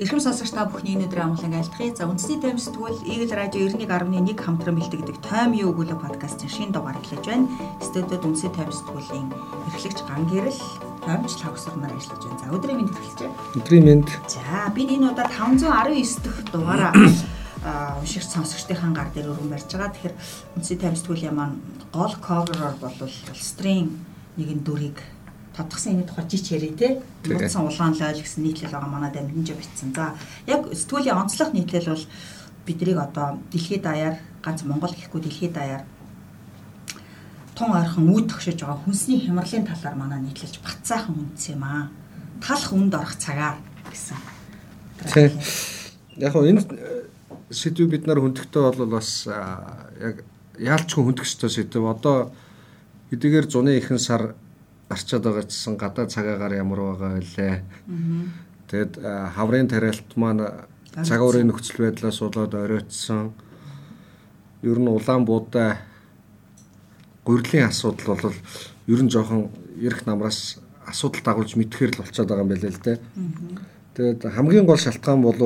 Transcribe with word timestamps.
Эрхэм 0.00 0.24
сонсогч 0.24 0.56
та 0.56 0.64
бүхний 0.64 0.96
өнөөдөр 0.96 1.20
амглан 1.20 1.52
айлтгая. 1.52 1.92
За 1.92 2.08
үндэсний 2.08 2.40
тайм 2.40 2.56
сэтгүүл 2.56 3.04
Eagle 3.04 3.36
Radio 3.36 3.68
91.1 3.68 4.40
хамтран 4.40 4.80
бэлтгэдэг 4.80 5.20
Тайм 5.20 5.52
юу 5.52 5.76
өгүүлэг 5.76 6.00
подкастын 6.00 6.48
шинэ 6.48 6.72
дугаар 6.72 6.96
эхлэж 6.96 7.20
байна. 7.28 7.52
Студиуд 7.84 8.24
үндэсний 8.24 8.56
тайм 8.56 8.72
сэтгүүлийн 8.72 9.28
эрхлэгч 9.68 10.00
Ган 10.08 10.24
Гэрэл, 10.32 10.60
таймч 11.04 11.36
Лавсар 11.44 11.76
нар 11.76 11.92
ажиллаж 11.92 12.24
байна. 12.24 12.40
За 12.40 12.48
өдрийн 12.56 12.78
мэнд 12.80 12.88
хэрэглэж 12.88 13.20
байна. 13.20 13.36
Өдрийн 13.52 13.84
мэнд. 13.84 14.08
За 14.32 14.72
бид 14.72 14.88
энэ 14.96 15.12
удаад 15.12 15.28
519 15.28 16.24
дахь 16.24 16.40
дугаараа 16.48 16.92
уншигч 18.00 18.32
сонсогчдын 18.32 18.96
гар 18.96 19.12
дээр 19.12 19.28
өргөн 19.28 19.52
барьж 19.52 19.76
байгаа. 19.76 19.92
Тэгэхээр 19.92 20.16
үндэсний 20.56 20.80
тайм 20.80 20.96
сэтгүүлийн 20.96 21.36
маань 21.36 21.60
гол 21.92 22.16
cover-оор 22.16 22.80
бол 22.80 22.96
улстрын 22.96 23.92
нэгэн 24.40 24.64
дүрийг 24.64 24.96
тодгсон 25.56 26.00
энэ 26.00 26.08
тухай 26.08 26.24
жич 26.28 26.52
ярий 26.52 26.72
те. 26.72 27.02
Нууцсан 27.24 27.66
улаан 27.66 27.94
лойл 27.94 28.20
гэсэн 28.20 28.42
нийтлэл 28.42 28.72
байгаа 28.72 28.88
манай 28.88 29.12
дамжинж 29.12 29.52
бичсэн. 29.52 29.92
За 29.94 30.14
яг 30.46 30.66
сэтгүүлийн 30.72 31.16
онцлог 31.16 31.52
нийтлэл 31.52 31.92
бол 31.92 32.06
биднийг 32.66 32.98
одоо 32.98 33.38
дэлхийд 33.52 33.82
даяар 33.82 34.16
ганц 34.42 34.62
Монгол 34.62 34.94
гэхгүй 34.94 35.20
дэлхийд 35.22 35.52
даяар 35.52 35.82
тун 37.54 37.72
ойрхон 37.76 38.08
үд 38.10 38.26
тогшиж 38.32 38.60
байгаа 38.60 38.80
хүнсний 38.84 39.20
хямралын 39.20 39.66
талаар 39.68 39.96
манай 39.96 40.20
нийтлэлж 40.24 40.58
бат 40.64 40.80
сайхан 40.82 41.14
үндсэн 41.14 41.54
юм 41.54 41.64
аа. 41.64 41.90
Талах 42.40 42.72
үнд 42.72 42.94
орох 42.94 43.16
цагаар 43.20 43.56
гэсэн. 43.90 44.16
Тийм. 45.12 45.30
Яг 46.16 46.34
энэ 46.34 46.64
сэдвийг 47.50 47.90
бид 47.90 48.06
нар 48.06 48.20
хүндэхтэй 48.20 48.62
бол 48.62 48.86
бас 48.96 49.28
яг 49.28 50.24
яалчгүй 50.58 51.04
хүндэх 51.04 51.28
ёстой 51.28 51.50
сэдв. 51.50 51.84
Одоо 51.84 52.32
эдгээр 53.12 53.46
зуны 53.46 53.76
ихэнх 53.76 54.00
сар 54.00 54.34
гарчаад 54.92 55.24
байгаа 55.24 55.44
гэсэн 55.48 55.74
гадаа 55.80 56.06
цагаагаар 56.06 56.54
ямар 56.60 56.80
байгаа 56.92 57.16
вэ? 57.16 57.64
Тэгэд 58.68 58.92
хаврын 59.36 59.68
тариалт 59.72 60.10
маань 60.20 60.68
цагаурын 60.92 61.48
нөхцөл 61.48 61.88
байдлаас 61.88 62.20
болоод 62.20 62.52
оройтсон. 62.52 63.32
Ер 64.62 64.78
нь 64.78 64.92
улаан 64.92 65.24
буудаа 65.24 65.80
гурилын 67.24 67.72
асуудал 67.72 68.20
бол 68.20 68.36
ер 68.86 69.00
нь 69.02 69.10
жоохон 69.10 69.48
эрх 69.80 70.04
намраас 70.06 70.60
асуудал 70.86 71.24
дагуулж 71.24 71.56
мэдхээр 71.56 71.96
л 71.96 72.00
болчиход 72.04 72.28
байгаа 72.28 72.44
юм 72.44 72.52
байна 72.52 72.68
л 72.68 72.84
дээ. 72.84 72.98
Тэгээд 73.96 74.20
хамгийн 74.28 74.66
гол 74.66 74.76
шалтгаан 74.76 75.22
бол 75.22 75.40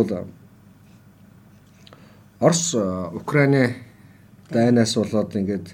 Орос 2.41 2.75
Украины 3.15 3.77
дайнаас 4.51 4.95
болоод 4.97 5.37
ингээд 5.37 5.67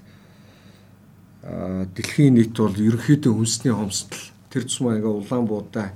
дэлхийн 1.43 2.39
нийт 2.39 2.55
бол 2.55 2.71
ерөнхийдөө 2.71 3.33
хүнсний 3.35 3.73
хомсдол 3.75 4.23
тэр 4.47 4.63
тусмаа 4.63 4.95
ингээ 4.95 5.11
улаан 5.11 5.45
буудаа 5.47 5.87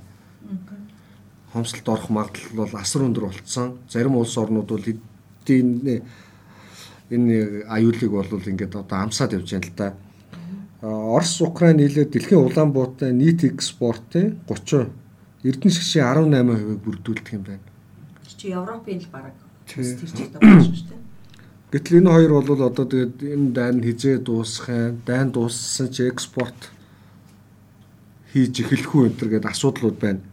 хомсдолд 1.52 1.88
орох 1.88 2.08
магадлал 2.12 2.68
бол 2.68 2.74
асар 2.76 3.02
өндөр 3.08 3.24
болцсон. 3.32 3.78
Зарим 3.88 4.16
улс 4.16 4.36
орнууд 4.36 4.68
бол 4.68 4.84
эдийн 4.84 6.04
энэ 7.08 7.64
аюулыг 7.64 8.12
бол 8.12 8.28
ингээд 8.28 8.76
одоо 8.76 8.98
амсаад 9.08 9.32
явж 9.32 9.56
байна 9.56 9.66
л 9.66 9.76
да. 9.76 9.88
Орос 10.82 11.40
Украин 11.40 11.80
нийлээд 11.80 12.12
дэлхийн 12.12 12.44
улаан 12.44 12.72
буудаа 12.72 13.10
нийт 13.10 13.44
экспортын 13.44 14.36
30 14.46 14.92
Эрдэнэ 15.48 15.72
шгшийн 15.72 16.04
18%-ийг 16.04 16.82
бүрдүүлдэг 16.84 17.34
юм 17.34 17.42
байна. 17.46 17.64
Чи 18.36 18.52
Европын 18.52 19.00
л 19.00 19.08
бараг 19.10 19.34
тэр 19.66 19.96
чигт 19.96 20.36
байгаа 20.36 20.60
шүү 20.60 20.86
дээ. 20.92 21.07
Гэтэл 21.68 22.00
энэ 22.00 22.10
хоёр 22.10 22.32
бол 22.40 22.62
одоо 22.64 22.84
тэгээд 22.88 23.16
энэ 23.20 23.52
дайн 23.52 23.76
хизээ 23.84 24.24
дуусах 24.24 24.68
юм. 24.72 25.02
Дайн 25.04 25.28
дууссан 25.32 25.92
чи 25.92 26.08
экспорт 26.08 26.72
хийж 28.32 28.64
эхлэх 28.64 28.94
үү 28.94 29.12
энэ 29.12 29.20
гэдэг 29.20 29.52
асуудлууд 29.52 29.96
байна. 30.00 30.24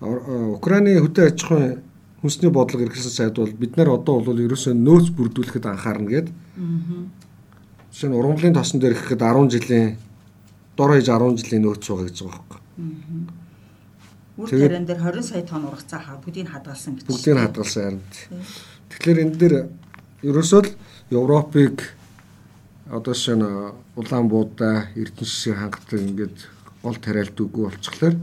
Украины 0.00 0.96
хөдөө 1.04 1.24
аж 1.28 1.38
ахуйн 1.44 1.84
хүнсний 2.24 2.48
бодлого 2.48 2.88
эрхэлсэн 2.88 3.12
сайд 3.12 3.36
бол 3.36 3.52
бид 3.52 3.76
нар 3.76 3.92
одоо 3.92 4.24
бол 4.24 4.40
ерөөсөө 4.40 4.72
нөөц 4.72 5.12
бүрдүүлэхэд 5.12 5.68
анхаарна 5.68 6.08
гээд. 6.08 6.28
Жишээ 7.92 8.08
нь 8.08 8.16
ургамлын 8.16 8.56
тосон 8.56 8.80
дээр 8.80 8.96
ихэхэд 8.96 9.20
10 9.20 9.52
жилийн 9.52 10.00
дор 10.80 10.96
хаяж 10.96 11.12
10 11.12 11.44
жилийн 11.44 11.62
нөөц 11.68 11.84
байгаа 11.84 12.08
гэж 12.08 12.16
байгаа 12.24 12.40
байхгүй. 12.40 12.60
Үр 14.40 14.48
тариан 14.48 14.88
дээр 14.88 15.00
20 15.12 15.28
сая 15.28 15.44
тонн 15.44 15.68
ургацаа 15.68 16.00
хаа 16.00 16.16
бүгдийг 16.24 16.48
хадгалсан 16.48 16.96
гэж. 16.96 17.04
Бүгдийг 17.04 17.36
хадгалсан 17.36 17.82
харин. 17.84 18.00
Тэгэхээр 18.88 19.22
энэ 19.28 19.36
дээр 19.36 19.54
ерөөсөө 20.24 20.60
л 20.64 20.70
Европыг 21.12 21.84
одоо 22.88 23.14
шинэ 23.14 23.48
улаан 23.96 24.28
буудаа 24.28 24.88
Эрдэнэ 24.96 25.28
шишээ 25.28 25.54
хангадаг 25.60 26.00
ингээд 26.00 26.36
гол 26.82 26.96
тариалт 26.96 27.36
үгүй 27.36 27.64
болчихлоор 27.68 28.16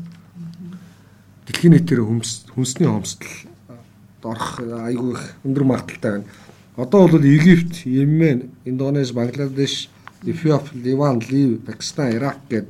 дэлхийн 1.45 1.73
нийтээр 1.78 2.01
хүнсний 2.06 2.90
хомсдол 2.90 3.29
орох 4.25 4.61
айгүй 4.61 5.17
өндөр 5.45 5.66
магадaltaй 5.66 6.11
байна. 6.22 6.29
Одоо 6.78 7.07
бол 7.07 7.25
Египт, 7.25 7.85
Йемен, 7.85 8.50
Индонез, 8.66 9.11
Бангладеш, 9.11 9.90
Эфиоп, 10.23 10.73
Ливан, 10.73 11.22
Лив, 11.29 11.61
Пакистан, 11.66 12.13
Ирак 12.16 12.38
гээд 12.50 12.67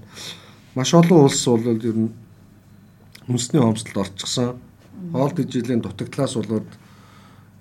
маш 0.76 0.94
олон 0.94 1.28
улс 1.28 1.46
бол 1.46 1.80
ер 1.80 1.96
нь 1.96 2.12
хүнсний 3.28 3.62
хомсдолд 3.62 4.08
орчихсон. 4.08 4.58
Хоол 5.12 5.32
дэжилийн 5.32 5.82
дутагдлаас 5.82 6.36
болоод 6.36 6.68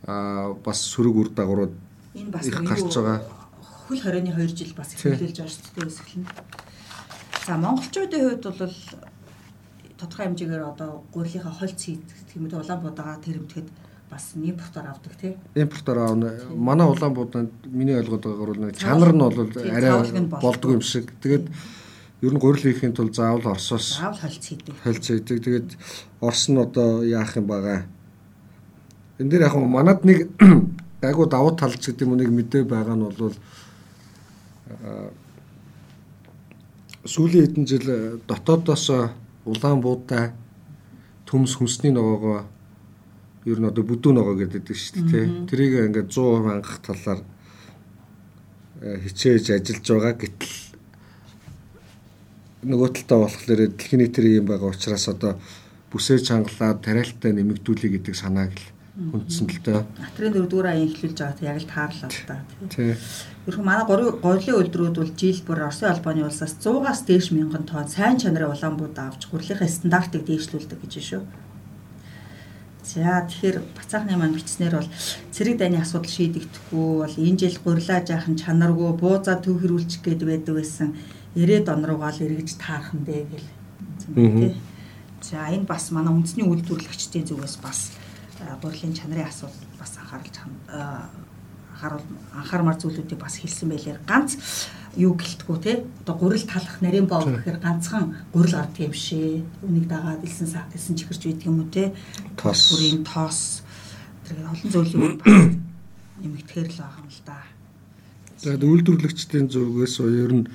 аа 0.06 0.54
бас 0.64 0.80
сөрөг 0.92 1.16
үр 1.16 1.28
дагаврууд 1.34 1.74
энэ 2.14 2.30
бас 2.30 2.48
гарч 2.48 2.94
байгаа. 2.96 3.20
Хөл 3.88 4.00
хорионы 4.00 4.32
2 4.32 4.56
жил 4.56 4.72
бас 4.76 4.94
эхлүүлж 4.94 5.36
байгаа 5.36 5.52
шүү 5.52 5.74
дээ 5.76 5.88
өсгөл 5.90 6.18
нь. 6.22 6.26
За 7.46 7.56
монголчуудын 7.56 8.22
хувьд 8.24 8.44
бол 8.46 8.76
тодорхой 10.00 10.26
хэмжээгээр 10.26 10.64
одоо 10.64 11.04
гурилынхаа 11.12 11.52
холц 11.52 11.80
хийх 11.84 12.00
юм 12.34 12.48
уу 12.48 12.62
Улаанбуудаа 12.64 13.20
тэрэмтгэд 13.20 13.68
бас 14.10 14.24
импортоор 14.34 14.86
авдаг 14.88 15.14
тий. 15.20 15.36
Импортоор 15.54 15.98
аавна. 15.98 16.32
Манай 16.54 16.86
Улаанбуудад 16.88 17.52
миний 17.66 17.96
ойлгоод 18.00 18.24
байгаагаар 18.24 18.58
бол 18.58 18.80
чанар 18.80 19.12
нь 19.12 19.20
бол 19.20 19.38
арай 19.76 19.92
болдгоо 20.40 20.72
юм 20.72 20.82
шиг. 20.82 21.12
Тэгээд 21.20 21.46
ер 22.22 22.32
нь 22.32 22.40
гурил 22.40 22.64
хийхин 22.64 22.96
тулд 22.96 23.14
заавал 23.14 23.52
Оросоос 23.52 24.00
заавал 24.00 24.18
холц 24.18 24.44
хийдэг. 24.48 24.74
Холц 24.82 25.04
хийдэг. 25.06 25.38
Тэгээд 25.44 25.68
Орос 26.20 26.48
нь 26.48 26.58
одоо 26.58 27.04
яах 27.04 27.36
юм 27.36 27.46
байгаа 27.46 27.84
энэ 29.20 29.30
дээр 29.30 29.46
яг 29.46 29.54
манад 29.60 30.00
нэг 30.08 30.32
айгуу 31.04 31.28
давуу 31.28 31.52
талч 31.52 31.92
гэдэг 31.92 32.08
юм 32.08 32.16
нэг 32.16 32.32
мэдээ 32.32 32.64
байгаа 32.64 32.96
нь 32.96 33.04
бол 33.04 33.36
сүүлийн 37.04 37.44
хэдэн 37.44 37.66
жил 37.68 37.86
дотоодоос 38.24 39.12
улаан 39.44 39.80
буудаа 39.84 40.32
төмс 41.28 41.52
хүнсний 41.56 41.92
ногоогоо 41.92 42.48
ер 43.44 43.58
нь 43.60 43.68
одоо 43.68 43.84
бүдүүн 43.84 44.16
ногоо 44.16 44.36
гэдэг 44.40 44.68
шүү 44.68 45.04
дээ 45.04 45.08
тий. 45.08 45.24
Тэрийг 45.48 45.74
ингээд 45.92 46.08
100% 46.12 46.44
хангах 46.44 46.78
талаар 46.80 47.20
хичээж 48.80 49.56
ажиллаж 49.56 49.86
байгаа 49.88 50.14
гэтэл 50.16 50.56
нөгөө 52.68 52.88
талдаа 52.92 53.18
болохоор 53.24 53.60
дэлхийн 53.68 54.00
нийтийн 54.00 54.44
юм 54.44 54.46
байгаа 54.48 54.72
учраас 54.72 55.08
одоо 55.08 55.32
бүсээ 55.92 56.20
чангалаад 56.20 56.84
тариалтай 56.84 57.32
нэмэгдүүлэх 57.32 57.92
гэдэг 57.96 58.14
санааг 58.16 58.52
л 58.52 58.79
хүндсэн 59.08 59.46
л 59.48 59.60
дээ. 59.64 59.80
Натрын 59.96 60.32
дөрөвдүгээр 60.36 60.68
аян 60.68 60.88
эхлүүлж 60.92 61.18
байгаа 61.24 61.48
яг 61.48 61.58
л 61.64 61.72
таарлаа 61.72 62.10
л 62.12 62.24
да. 62.28 62.36
Тий. 62.68 62.92
Ерхөн 63.48 63.64
манай 63.64 63.84
горлын 63.88 64.58
үйлдвэрүүд 64.60 64.96
бол 65.00 65.12
жил 65.16 65.40
бүр 65.48 65.64
Оросын 65.64 65.88
албаны 65.88 66.28
улсаас 66.28 66.60
100-аас 66.60 67.08
дээш 67.08 67.32
мянган 67.32 67.64
тонн 67.64 67.88
сайн 67.88 68.20
чанарын 68.20 68.52
улаан 68.52 68.76
бууд 68.76 68.96
авч 69.00 69.32
гурилынхаа 69.32 69.68
стандартыг 69.72 70.28
дээшлүүлдэг 70.28 70.78
гэж 70.84 70.92
шүү. 71.00 71.22
За 72.84 73.24
тэгэхээр 73.24 73.56
бацаахны 73.72 74.20
маань 74.20 74.36
бичснээр 74.36 74.76
бол 74.76 74.90
цэрэг 75.32 75.56
дайны 75.56 75.80
асуудал 75.80 76.12
шийдэгдэхгүй 76.12 76.88
бол 77.00 77.16
энэ 77.16 77.40
жил 77.40 77.56
гурилаа 77.64 78.04
жаахан 78.04 78.36
чанаргүй 78.36 78.92
буузаа 79.00 79.40
төв 79.40 79.64
хэрүүлчих 79.64 80.04
гээд 80.04 80.28
байдаг 80.28 80.54
байсан. 80.60 80.92
90 81.38 81.72
он 81.72 81.84
руугаа 81.88 82.12
л 82.12 82.24
эргэж 82.24 82.58
таарах 82.58 82.92
нь 82.92 83.06
дээ 83.06 83.24
гэл. 83.30 83.48
За 85.22 85.48
энэ 85.48 85.68
бас 85.68 85.92
манай 85.94 86.12
үндэсний 86.12 86.44
үйлдвэрлэгчдийн 86.44 87.28
зүгээс 87.28 87.56
бас 87.62 87.94
гурилын 88.62 88.94
чанарын 88.94 89.28
асуудал 89.28 89.66
бас 89.78 89.92
анхаарал 90.00 90.28
анхааруул 91.80 92.06
анхаармаар 92.34 92.78
зүйлүүдийг 92.80 93.20
бас 93.20 93.40
хэлсэн 93.40 93.68
байлаар 93.68 94.00
ганц 94.06 94.36
юу 94.96 95.14
гэлтгүү 95.14 95.58
те? 95.62 95.84
Одоо 96.02 96.14
гурил 96.18 96.44
талах 96.44 96.80
нарийн 96.82 97.06
боо 97.06 97.22
гэхээр 97.22 97.58
ганцхан 97.62 98.16
гурил 98.32 98.58
гардаг 98.58 98.80
юм 98.80 98.92
шээ. 98.92 99.42
Үнийг 99.62 99.86
дагаад 99.88 100.24
илсэн 100.24 100.48
саа 100.50 100.66
гэсэн 100.72 100.98
чихэрч 100.98 101.22
үйдэг 101.30 101.46
юм 101.46 101.62
уу 101.62 101.70
те? 101.70 101.94
Тос. 102.36 102.74
Бүрийн 102.74 103.04
тос. 103.06 103.62
Тэр 104.26 104.44
олон 104.44 104.68
зүйлүүд 104.70 105.16
нэмэгдэхэр 106.22 106.68
л 106.68 106.80
байгаа 106.82 107.00
юм 107.00 107.08
л 107.08 107.22
да. 107.24 107.38
Тэгээд 108.42 108.66
үйлдвэрлэгчдийн 108.66 109.46
зүгээс 109.48 109.94
ер 110.04 110.32
нь 110.34 110.50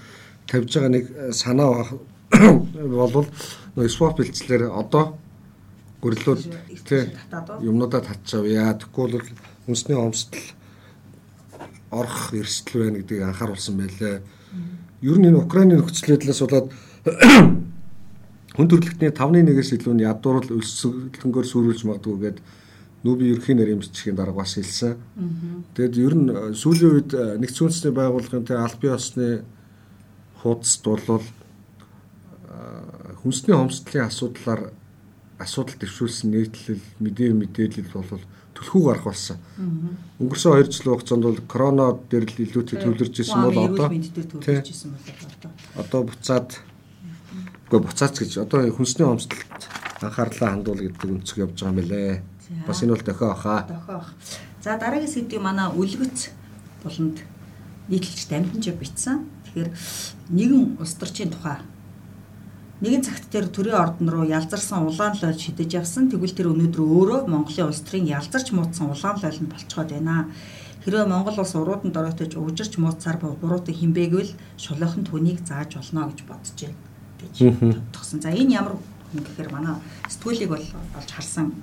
тавьж 0.52 0.72
байгаа 0.76 0.92
нэг 0.94 1.06
санаа 1.32 1.96
болвол 3.00 3.28
нөө 3.76 3.88
спорт 3.90 4.20
бэлтгэлээр 4.20 4.70
одоо 4.70 5.16
гурилууд 6.06 6.42
тий 6.86 7.10
юмнуудаа 7.66 8.02
татчаавья. 8.06 8.78
Тэгэхгүй 8.78 9.06
бол 9.10 9.26
үнсний 9.66 9.98
хомсдол 9.98 10.46
орох 11.90 12.30
эрсдэл 12.34 12.86
байна 12.86 13.02
гэдгийг 13.02 13.26
анхааруулсан 13.26 13.76
байлээ. 13.82 14.22
Ер 15.02 15.18
нь 15.18 15.28
энэ 15.34 15.42
Украины 15.42 15.82
нөхцөл 15.82 16.14
байдлаас 16.14 16.42
болоод 16.46 16.70
хүн 18.56 18.70
төрөлхтний 18.70 19.10
5.1-ээс 19.10 19.74
илүү 19.82 19.94
нь 19.98 20.06
ядуурл 20.06 20.62
өсөлөнгөөр 20.62 21.48
сүрүүлж 21.50 21.82
магадгүй 21.90 22.18
гэдэг 22.22 22.44
нүүби 23.06 23.34
ерхийн 23.34 23.58
нарийн 23.58 23.82
бичгийн 23.82 24.18
дарга 24.18 24.46
бас 24.46 24.56
хэлсэн. 24.58 24.98
Тэгэд 25.74 25.96
ер 26.06 26.14
нь 26.14 26.30
сүүлийн 26.54 26.94
үед 26.94 27.12
нэгдсэн 27.42 27.66
үндэсний 27.66 27.94
байгууллагын 27.94 28.46
тэ 28.46 28.58
аль 28.58 28.78
бие 28.82 28.94
осны 28.94 29.46
хуудасд 30.42 30.86
бол 30.86 31.22
хүнсний 33.22 33.54
хомсдлын 33.58 34.10
асуудлаар 34.10 34.62
асуудал 35.40 35.76
төвшүүлсэн 35.76 36.32
нийтлэл 36.32 36.84
мэдээ 37.04 37.32
мэдээлэл 37.36 37.92
бол 37.92 38.24
түлхүү 38.56 38.82
гарах 38.88 39.06
болсон. 39.12 39.38
Өнгөрсөн 40.20 40.52
2 40.64 40.72
жилийн 40.72 40.96
хугацаанд 40.96 41.24
бол 41.28 41.42
корона 41.44 41.86
дээр 42.08 42.24
л 42.24 42.40
илүүтэй 42.40 42.80
төвлөрж 42.80 43.16
исэн 43.20 43.44
бол 43.44 43.60
одоо 43.68 43.88
одоо 45.76 46.02
буцаад 46.08 46.50
үгүй 47.68 47.80
буцаач 47.84 48.16
гэж 48.24 48.32
одоо 48.48 48.64
хүнсний 48.72 49.04
хомсдолд 49.04 49.62
анхаарлаа 50.00 50.50
хандуул 50.56 50.80
гэдэг 50.80 51.12
өнцөг 51.12 51.38
явж 51.44 51.60
байгаа 51.60 51.76
юм 51.76 51.84
лээ. 51.84 52.24
Бас 52.64 52.80
энэ 52.80 52.96
бол 52.96 53.04
дохио 53.04 53.28
баха. 53.36 53.68
Дохио 53.68 54.00
бах. 54.00 54.14
За 54.64 54.80
дараагийн 54.80 55.12
сэдвийг 55.12 55.44
манай 55.44 55.68
үлгэц 55.76 56.32
болонд 56.84 57.20
нийтлэлч 57.92 58.24
дамжинж 58.32 58.72
бичсэн. 58.80 59.28
Тэгэхээр 59.52 59.70
нэгэн 60.32 60.80
улс 60.80 60.96
төрчийн 60.96 61.36
тухай 61.36 61.60
нэгэн 62.84 63.04
цагт 63.08 63.32
тэр 63.32 63.48
төрийн 63.48 63.80
ордон 63.80 64.10
руу 64.12 64.26
ялзарсан 64.28 64.84
улаан 64.84 65.16
лойл 65.16 65.40
шидэж 65.40 65.80
явсан. 65.80 66.12
Тэгвэл 66.12 66.36
тэр 66.36 66.52
өнөөдөр 66.52 66.84
өөрөө 66.84 67.20
Монголын 67.32 67.72
улс 67.72 67.80
төрийн 67.88 68.12
ялзарч 68.12 68.52
муудсан 68.52 68.92
улаан 68.92 69.18
лойл 69.24 69.40
нь 69.40 69.52
болцоход 69.52 69.96
байна. 69.96 70.28
Хэрвээ 70.84 71.08
Монгол 71.08 71.40
улс 71.40 71.56
урууданд 71.56 71.96
оройтож 71.96 72.36
уужирч 72.36 72.76
муудсаар 72.78 73.18
буруудыг 73.18 73.74
хинбээгвэл 73.74 74.36
шулуухан 74.60 75.08
түүнийг 75.08 75.42
зааж 75.48 75.80
болно 75.80 76.12
гэж 76.12 76.20
бодож 76.28 76.52
байна 76.62 76.78
гэж 77.34 77.36
тодтогсон. 77.90 78.22
За 78.22 78.30
энэ 78.30 78.60
ямар 78.60 78.76
хүн 78.76 79.24
гэхээр 79.24 79.50
манай 79.52 79.76
сэтгүүлийг 80.10 80.50
бол 80.50 80.66
олж 81.00 81.10
харсан 81.10 81.56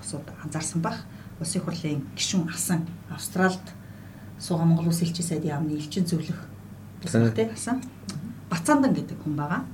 усууд 0.00 0.26
анзаарсан 0.44 0.80
бах. 0.80 1.04
Улсын 1.40 1.62
хурлын 1.62 2.04
гишүүн 2.16 2.48
асан 2.48 2.86
Австралд 3.10 3.64
сууга 4.38 4.64
Монгол 4.64 4.88
улс 4.88 5.02
элчин 5.02 5.24
сайдын 5.24 5.60
яамны 5.60 5.76
элчин 5.76 6.06
зөвлөх 6.06 6.36
тусах 7.02 7.34
тий 7.34 7.48
асан 7.52 7.82
Бацаандан 8.50 8.94
гэдэг 8.94 9.18
хүн 9.22 9.36
байгаа. 9.36 9.64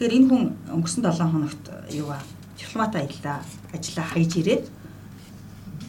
Тэгэхээр 0.00 0.16
энэ 0.16 0.28
хүн 0.32 0.44
өнгөрсөн 0.80 1.04
7 1.04 1.28
хоногт 1.28 1.64
юу 1.92 2.08
а 2.08 2.24
дипломат 2.56 2.96
аяллаа 2.96 3.44
ажиллаа 3.68 4.06
хайж 4.08 4.32
ирээд 4.40 4.64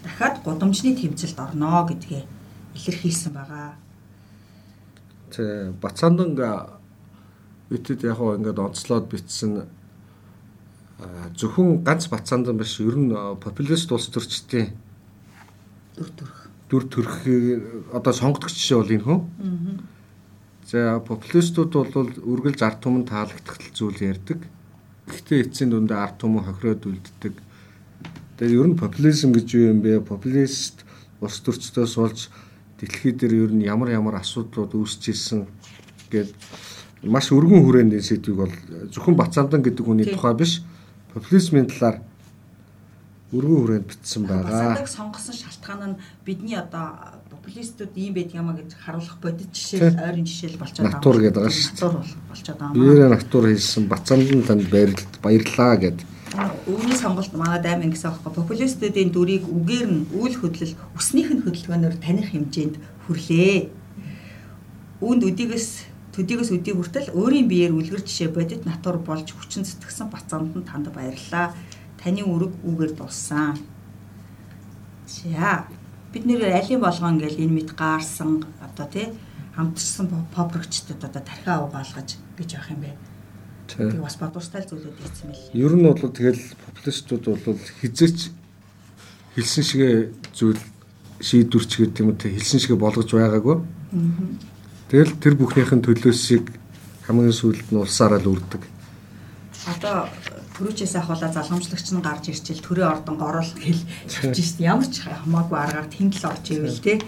дахиад 0.03 0.43
гудамжны 0.43 0.91
тэмцэлд 0.99 1.39
орно 1.39 1.87
гэдгээ 1.87 2.23
илэрхийлсэн 2.75 3.31
байгаа. 3.31 3.79
Тэ 5.31 5.71
Бацаандан 5.79 6.35
битэд 7.71 8.03
яг 8.03 8.19
хоо 8.19 8.35
ингээд 8.35 8.59
онцлоод 8.59 9.07
битсэн 9.07 9.63
зөвхөн 11.39 11.79
ганц 11.87 12.11
Бацаандан 12.11 12.59
биш 12.59 12.83
ер 12.83 12.99
нь 12.99 13.15
популист 13.39 13.95
улс 13.95 14.11
төрчдийн 14.11 14.75
дүр 15.95 16.11
төрх 16.19 16.35
дүр 16.67 16.83
төрхийг 16.83 17.95
одоо 17.95 18.11
сонгогдох 18.11 18.51
жишээ 18.51 18.75
бол 18.75 18.91
энэ 18.91 19.05
хүн. 19.07 19.19
Аа 19.23 20.00
За 20.67 21.01
популистууд 21.01 21.71
бол 21.73 22.09
үргэлж 22.21 22.59
ард 22.61 22.79
түмэн 22.83 23.05
таалагдах 23.09 23.57
зүйл 23.73 23.97
ярьдаг. 23.97 24.39
Гэхдээ 25.09 25.39
эцсийн 25.47 25.73
дүндээ 25.73 25.97
ард 25.97 26.21
түмэн 26.21 26.45
хохироод 26.45 26.85
үлддэг. 26.85 27.35
Тэгээд 28.37 28.57
ер 28.57 28.67
нь 28.69 28.77
популизм 28.77 29.33
гэж 29.33 29.47
юу 29.57 29.65
юм 29.73 29.79
бэ? 29.81 30.05
Популист 30.05 30.85
улс 31.21 31.37
төрчдөөс 31.41 31.93
болж 31.97 32.29
дэлхий 32.81 33.13
дээр 33.13 33.33
ер 33.49 33.51
нь 33.53 33.65
ямар 33.65 33.93
ямар 33.93 34.21
асуудлууд 34.21 34.73
үүсэж 34.73 35.03
ирсэн 35.13 35.41
гэд 36.09 36.33
маш 37.05 37.29
өргөн 37.33 37.61
хүрээний 37.65 38.01
сэдвийг 38.01 38.37
бол 38.37 38.53
зөвхөн 38.89 39.17
Бацаамдан 39.17 39.61
гэдэг 39.61 39.85
хүний 39.85 40.09
тухай 40.09 40.33
биш 40.33 40.61
популизмын 41.13 41.69
талаар 41.69 42.01
өргөн 43.31 43.59
хүрээнд 43.63 43.87
бичсэн 43.87 44.23
байгаа. 44.27 44.75
Бацаадаг 44.75 44.89
сонгосон 44.91 45.35
шалтгаан 45.39 45.81
нь 45.95 45.99
бидний 46.27 46.57
одоо 46.59 46.87
популистууд 47.31 47.95
ийм 47.95 48.13
байдаг 48.13 48.35
юмаа 48.43 48.55
гэж 48.59 48.75
харуулах 48.75 49.17
бодит 49.23 49.51
жишээ 49.55 49.95
ойрын 49.95 50.27
жишээл 50.27 50.59
болчиход 50.59 50.83
байгаа. 50.83 50.99
Натур 50.99 51.17
гэдэг 51.23 51.39
байгаа 51.39 51.55
шүү 51.55 51.75
дээ. 51.79 52.27
болчиход 52.27 52.59
байгаа. 52.59 52.75
Биерэ 52.75 53.07
натур 53.07 53.43
хийсэн 53.47 53.83
бацаандан 53.87 54.41
танд 54.43 54.65
баярлаа 55.23 55.75
гэд. 55.79 55.99
Өвний 56.67 56.95
сонголт 56.95 57.33
манай 57.35 57.59
дайм 57.63 57.83
ингэсэн 57.87 58.11
аахгүй 58.11 58.31
популистуудын 58.35 59.11
дүрийг 59.11 59.43
үгээр 59.47 59.87
нь 59.91 60.07
үйл 60.15 60.35
хөдлөл 60.39 60.75
өснийх 60.95 61.31
нь 61.31 61.43
хөдөлгөөнөөр 61.43 61.95
таних 61.99 62.31
хэмжээнд 62.31 62.75
хүрлээ. 63.07 63.67
Үүнд 65.03 65.21
өдийгөөс 65.27 65.67
төдийгөөс 66.15 66.51
өдий 66.55 66.75
хүртэл 66.75 67.15
өөрийн 67.15 67.47
биеэр 67.51 67.75
үлгэр 67.75 68.03
жишээ 68.03 68.31
бодит 68.31 68.63
натур 68.63 68.99
болж 68.99 69.31
хүчин 69.31 69.63
зүтгэсэн 69.67 70.07
бацаанд 70.11 70.55
танд 70.67 70.87
баярлаа. 70.91 71.55
Таны 72.03 72.25
үрэг 72.25 72.53
үгээр 72.65 72.93
дулсан. 72.97 73.57
За 75.05 75.65
бид 76.13 76.25
нэр 76.25 76.49
алийн 76.49 76.81
болгоон 76.81 77.21
гэл 77.21 77.37
энэ 77.37 77.55
мэд 77.61 77.69
гаарсан 77.77 78.43
одоо 78.59 78.87
тий 78.89 79.07
хамтарсан 79.55 80.09
попрогчдод 80.35 81.03
одоо 81.03 81.21
тархиа 81.21 81.61
угаалгаж 81.61 82.17
гэж 82.37 82.49
явах 82.57 82.71
юм 82.71 82.81
бэ. 82.81 82.91
Тэг 83.67 84.01
бас 84.01 84.17
бодвостай 84.17 84.65
зүйлүүд 84.65 84.97
ийцсэн 84.99 85.27
мэл. 85.29 85.51
Ер 85.53 85.73
нь 85.75 85.85
бол 85.85 85.99
тэгэл 85.99 86.41
популистууд 86.65 87.23
бол 87.45 87.59
хизээч 87.79 88.31
хэлсэн 89.35 89.63
шигэ 89.63 89.89
зүйл 90.35 90.59
шийдвэрч 91.21 91.71
гэдэг 91.79 92.01
юм 92.03 92.11
уу 92.11 92.19
хэлсэн 92.19 92.59
шигэ 92.59 92.75
болгож 92.75 93.09
байгаагүй. 93.11 93.57
Тэгэл 94.91 95.15
тэр 95.23 95.35
бүхнийхэн 95.39 95.79
төлөөсийг 95.83 96.51
хамгийн 97.07 97.35
сүүлд 97.35 97.71
нь 97.71 97.79
улсаараа 97.79 98.19
л 98.19 98.31
үрдэг. 98.35 98.63
Одоо 99.67 100.07
төрүүчээс 100.55 100.95
ахуулаа 100.99 101.31
залгамжлагч 101.31 101.87
нь 101.91 102.03
гарч 102.03 102.25
ирчихэл 102.29 102.65
төрийн 102.65 102.91
ордонго 102.93 103.25
орол 103.27 103.51
гэл 103.57 103.81
явж 104.23 104.37
шít 104.37 104.59
ямар 104.59 104.87
ч 104.87 105.03
хамаагүй 105.03 105.57
аргаар 105.57 105.87
тэндл 105.87 106.27
орж 106.27 106.45
ивэл 106.51 106.79
те. 106.79 106.99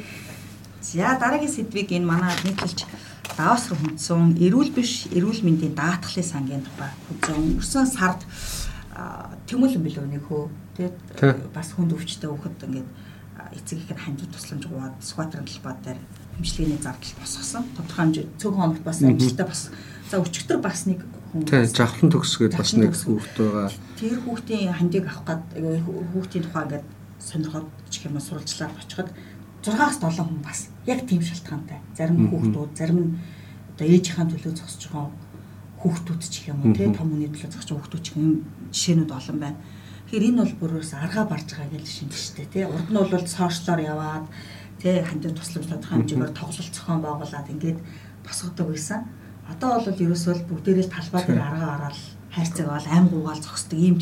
За 0.81 1.15
дараагийн 1.19 1.51
сэдвийг 1.51 1.91
энэ 1.91 2.07
манай 2.07 2.33
нийтлэлч 2.43 2.87
Давос 3.33 3.71
руу 3.71 3.79
хүндсэн 3.81 4.37
эрүүл 4.37 4.69
биш 4.77 5.09
эрүүл 5.09 5.41
мэндийн 5.41 5.73
даатгалын 5.73 6.27
сангийн 6.27 6.61
тухай 6.61 6.91
хүндсэн. 7.09 7.33
Өнгөрсөн 7.33 7.87
сард 7.89 8.21
тэмүүлэн 9.49 9.81
билүү 9.81 10.05
нэг 10.05 10.23
хөө 10.29 10.53
тий 10.77 10.93
бас 11.49 11.73
хүнд 11.73 11.97
өвчтэй 11.97 12.29
хөхөд 12.29 12.61
ингээд 12.61 12.89
эцэг 13.57 13.81
их 13.81 13.89
нь 13.89 14.03
хандив 14.05 14.29
тусламж 14.29 14.69
гуйад 14.69 14.93
скватрын 15.01 15.49
талбай 15.49 15.73
дээр 15.81 15.99
хэмжлэгийн 16.37 16.81
зардал 16.85 17.17
босгосон. 17.17 17.63
Тодорхой 17.73 18.01
хэмжээ 18.05 18.25
цөөхөн 18.37 18.61
хоногт 18.61 18.85
бас 18.85 19.01
амжилттай 19.01 19.47
бас. 19.49 19.61
За 20.13 20.21
өчигдөр 20.21 20.61
бас 20.61 20.85
нэг 20.85 21.01
Тийм, 21.33 21.65
жавхлан 21.65 22.11
төгс 22.13 22.37
гэдээ 22.37 22.61
бас 22.61 22.73
нэг 22.77 22.93
хүүхэд 22.93 23.37
байгаа. 23.41 23.69
Тэр 23.97 24.21
хүүхдийн 24.21 24.69
хандийг 24.69 25.05
авах 25.09 25.25
гад 25.25 25.43
хүүхдийн 25.57 26.45
тухай 26.45 26.63
ингээд 26.69 26.85
сонирхоод 27.17 27.67
чих 27.89 28.05
юм 28.05 28.21
сурвалжлаад 28.21 28.77
очиход 28.77 29.09
6-аас 29.65 29.97
7 29.97 30.29
хүн 30.29 30.41
бас 30.45 30.69
яг 30.85 31.01
тийм 31.09 31.25
шалтгаантай. 31.25 31.81
Зарим 31.97 32.29
хүүхдүүд, 32.29 32.71
зарим 32.77 32.99
нь 33.01 33.11
одоо 33.73 33.87
ээжийнхээ 33.89 34.29
төлөө 34.29 34.53
зогсож 34.61 34.83
байгаа 34.93 35.09
хүүхдүүд 35.81 36.21
ч 36.21 36.35
юм 36.53 36.59
уу, 36.61 36.77
тийм 36.77 36.93
том 36.93 37.09
хүний 37.09 37.31
төлөө 37.33 37.49
зогсож 37.49 37.69
байгаа 37.71 37.81
хүүхдүүд 37.81 38.03
ч 38.05 38.09
юм 38.13 38.45
жишээнүүд 38.69 39.11
олон 39.17 39.37
байна. 39.41 39.57
Тэгэхээр 40.05 40.27
энэ 40.29 40.39
бол 40.45 40.55
бүрээс 40.61 40.91
аргаа 40.93 41.25
барж 41.25 41.47
байгаа 41.49 41.73
гэж 41.73 41.85
шинж 41.89 42.13
штэ 42.13 42.45
тий. 42.53 42.65
Урд 42.69 42.93
нь 42.93 42.99
бол 42.99 43.09
сошиалоор 43.09 43.81
яваад 43.81 44.25
тий 44.77 45.01
хандив 45.01 45.33
тусламж 45.33 45.65
тодорхой 45.71 45.97
хэмжээгээр 45.97 46.37
тоглолт 46.37 46.75
зохион 46.75 47.01
байгуулад 47.01 47.47
ингээд 47.49 47.79
босгодог 48.21 48.67
байсан. 48.69 49.01
Одоо 49.51 49.79
бол 49.83 50.03
ерөөсөө 50.05 50.47
бүгдээрээ 50.47 50.87
талбай 50.87 51.23
дээр 51.27 51.43
аргаа 51.43 51.71
ороод 51.75 51.99
хайрцаг 52.31 52.67
бол 52.67 52.87
аим 52.87 53.05
гуугаал 53.11 53.41
зогсдог 53.43 53.79
ийм 53.79 53.95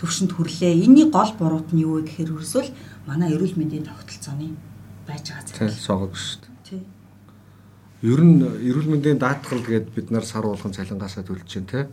төвшөнд 0.00 0.32
хүрлээ. 0.32 0.72
Энийний 0.72 1.08
гол 1.12 1.32
буруут 1.38 1.70
нь 1.72 1.84
юу 1.84 2.00
вэ 2.00 2.08
гэхээр 2.08 2.32
ерөөсөө 2.32 2.64
манай 3.06 3.34
эрүүл 3.36 3.58
мэндийн 3.58 3.86
тогтолцооны 3.86 4.56
байж 5.06 5.30
байгаа 5.30 5.68
зүйл. 5.68 5.76
Согог 5.76 6.14
шүү 6.16 6.40
дээ. 6.42 6.52
Тий. 6.66 6.82
Ер 8.02 8.20
нь 8.24 8.42
эрүүл 8.42 8.88
мэндийн 8.90 9.18
даатгал 9.20 9.62
гээд 9.62 9.94
бид 9.94 10.08
нар 10.10 10.24
сар 10.24 10.42
болгон 10.42 10.74
цалингаасаа 10.74 11.22
төлж 11.22 11.46
чинь 11.46 11.68
тий. 11.70 11.86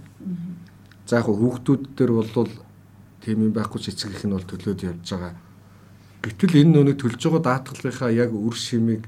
За 1.05 1.21
яг 1.21 1.27
хүүхдүүд 1.29 1.83
дээр 1.93 2.11
бол 2.17 2.49
тийм 3.21 3.37
юм 3.45 3.53
байхгүй 3.53 3.79
ч 3.81 3.93
эцэг 3.93 4.15
их 4.15 4.23
нь 4.25 4.33
бол 4.33 4.45
төлөөд 4.47 4.89
явж 4.89 5.05
байгаа. 5.05 5.35
Гэтэл 6.23 6.59
энэ 6.65 6.81
нүг 6.81 6.97
төлж 6.97 7.21
байгаа 7.21 7.61
даатгалынхаа 7.61 8.09
яг 8.09 8.31
үр 8.33 8.55
шимийг 8.55 9.05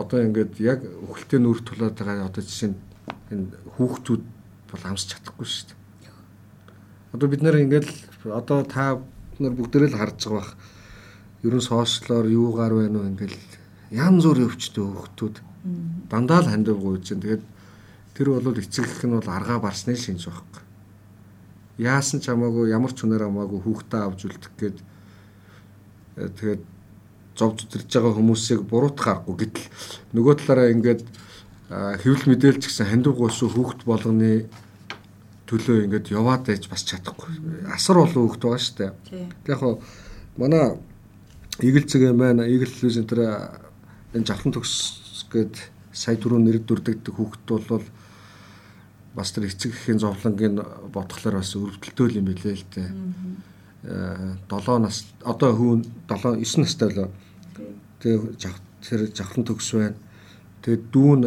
одоо 0.00 0.18
ингээд 0.24 0.52
яг 0.60 0.80
хөлтөө 0.82 1.38
нүр 1.40 1.58
тулаад 1.64 1.94
байгаа 1.96 2.28
одоо 2.28 2.42
жишээ 2.42 2.70
нь 2.72 2.78
энэ 3.30 3.46
хүүхдүүд 3.76 4.22
бол 4.70 4.84
амсч 4.88 5.06
чадахгүй 5.14 5.46
шүү 5.46 5.66
дээ. 5.70 5.78
Одоо 7.14 7.26
бид 7.28 7.42
нэр 7.42 7.62
ингээд 7.64 7.88
одоо 8.26 8.62
та 8.64 8.98
нар 9.38 9.54
бүгдээрээ 9.54 9.90
л 9.94 10.00
харж 10.00 10.18
байгаа 10.26 10.38
бах. 10.40 10.52
Ерөн 11.46 11.64
сошиалоор 11.64 12.26
юугаар 12.28 12.74
байна 12.76 12.98
уу 13.00 13.10
ингээд 13.10 13.34
янз 13.90 14.24
бүр 14.26 14.46
өвчтөө 14.46 14.86
хүүхдүүд 14.86 15.36
дандаа 16.10 16.40
л 16.44 16.50
хандив 16.52 16.78
гуйж 16.80 17.02
чинь 17.10 17.22
тэгээд 17.22 17.44
тэр 18.14 18.28
бол 18.36 18.56
эцэг 18.56 18.84
их 18.86 19.02
нь 19.04 19.16
бол 19.16 19.28
аргаа 19.28 19.58
барсны 19.60 19.96
шинж 19.96 20.28
байхгүй. 20.28 20.62
Яасан 21.80 22.20
ч 22.20 22.28
хамаагүй 22.28 22.70
ямар 22.70 22.92
ч 22.92 23.04
үнээр 23.04 23.26
хамаагүй 23.26 23.60
хүүхдээ 23.64 24.00
авч 24.04 24.20
үлдэх 24.28 24.52
гээд 24.60 24.78
тэгээд 26.38 26.62
зовж 27.38 27.66
зүтэрж 27.66 27.88
байгаа 27.90 28.14
хүмүүсийг 28.18 28.60
буруутах 28.66 29.06
аргагүй 29.22 29.36
гэтэл 29.46 29.66
нөгөө 30.14 30.34
талаараа 30.40 30.72
ингээд 30.74 31.02
хэвлэл 31.70 32.30
мэдээлж 32.30 32.62
гисэн 32.66 32.90
хандив 32.90 33.14
гуйсан 33.14 33.50
хүүхд 33.54 33.86
болгоны 33.86 34.50
төлөө 35.46 35.86
ингээд 35.86 36.10
яваад 36.14 36.46
байж 36.46 36.66
бас 36.70 36.82
чадахгүй. 36.86 37.38
Асар 37.70 38.02
олон 38.02 38.26
хүүхэд 38.26 38.42
байгаа 38.42 38.62
шүү 38.62 38.76
дээ. 38.78 38.92
Яг 39.46 39.58
хоо 39.58 39.82
манай 40.38 40.78
Игэл 41.60 41.86
цэгээ 41.86 42.14
маань 42.14 42.46
Игэл 42.46 42.70
телевизэн 42.70 43.06
дээр 43.06 43.22
энэ 44.14 44.26
жавхан 44.26 44.54
төгс 44.54 45.26
гээд 45.30 45.54
сая 45.92 46.16
түрүү 46.16 46.38
нэр 46.42 46.58
дүрдэгдэх 46.62 47.14
хүүхэд 47.14 47.46
бол 47.46 47.86
бас 49.14 49.30
тэр 49.34 49.50
эцэг 49.50 49.74
эхийн 49.74 49.98
зовлонгийн 49.98 50.56
бодглохоор 50.94 51.42
бас 51.42 51.54
өрөвдөлтөө 51.58 52.06
юм 52.14 52.30
билээ 52.30 52.54
л 52.54 52.66
дээ. 52.70 52.88
7 53.82 54.78
нас 54.78 55.06
одоо 55.24 55.56
хүүн 55.56 55.84
7 56.08 56.36
9 56.36 56.60
настай 56.60 56.88
болоо. 56.92 57.08
Тэгээ 58.00 58.36
тэр 58.84 59.00
жавхан 59.12 59.44
төгс 59.44 59.72
байна. 59.72 59.96
Тэгээ 60.60 60.80
дүүн 60.92 61.20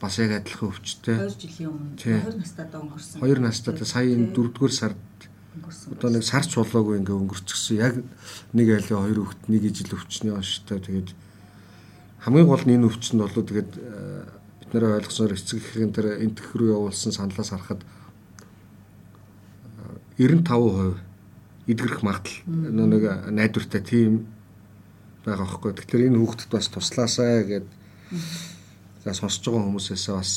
бас 0.00 0.18
яг 0.20 0.30
адилхан 0.36 0.68
өвчтэй. 0.68 1.16
2 1.16 1.40
жилийн 1.40 1.70
өмнө 1.72 1.96
2 1.96 2.36
настайд 2.36 2.72
өнгөрсөн. 2.76 3.20
2 3.24 3.40
настайд 3.40 3.80
сая 3.88 4.12
энэ 4.12 4.32
4-р 4.36 4.72
сард 4.72 5.00
одоо 5.96 6.10
нэг 6.12 6.24
сарч 6.24 6.52
болоогүй 6.52 7.00
ингээ 7.00 7.16
өнгөрчихсөн. 7.16 7.76
Яг 7.80 7.94
нэг 8.52 8.66
айлын 8.76 9.00
хоёр 9.00 9.18
хүүхэд 9.24 9.48
нэг 9.48 9.62
ижил 9.72 9.96
өвчний 9.96 10.32
онштой. 10.36 10.84
Тэгээд 10.84 11.10
хамгийн 12.20 12.48
гол 12.48 12.64
нь 12.68 12.76
энэ 12.76 12.88
өвчнд 12.92 13.24
болоо 13.24 13.40
тэгээд 13.40 13.72
э, 13.80 14.28
бид 14.60 14.70
нэрээ 14.76 15.00
ойлгосоор 15.00 15.32
эцэг 15.32 15.64
эхийн 15.64 15.96
тэр 15.96 16.20
энтэх 16.20 16.52
рүү 16.52 16.76
явуулсан 16.76 17.16
саналаас 17.16 17.56
харахад 17.56 17.80
95% 20.18 20.96
эдгэрэх 21.66 22.02
магадлал 22.02 22.40
нэг 22.46 23.04
найдвартай 23.34 23.82
тийм 23.82 24.26
байгаа 25.26 25.46
хөөхгүй. 25.46 25.72
Тэгэхээр 25.74 26.06
энэ 26.08 26.18
хүүхдэд 26.22 26.50
бас 26.54 26.70
туслаасаа 26.70 27.42
гэд 27.42 27.66
за 29.02 29.10
сонсож 29.12 29.44
байгаа 29.50 29.66
хүмүүсээс 29.66 30.06
бас 30.14 30.32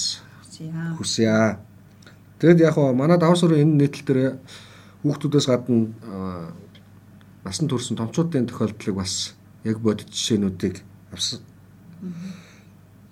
хүсье. 0.98 1.62
Тэгэд 2.42 2.60
яг 2.66 2.76
манай 2.98 3.22
давс 3.22 3.46
руу 3.46 3.56
энэ 3.62 3.78
нийтлэл 3.78 4.08
дээр 4.10 4.20
хүүхдүүдээс 5.06 5.48
гадна 5.48 5.94
насан 7.46 7.68
турсан 7.70 7.96
томчуудын 7.96 8.50
тохиолдлыг 8.50 8.96
бас 8.98 9.38
яг 9.64 9.78
бодит 9.80 10.10
жишээнүүдийг 10.10 10.82
авсан. 11.14 11.40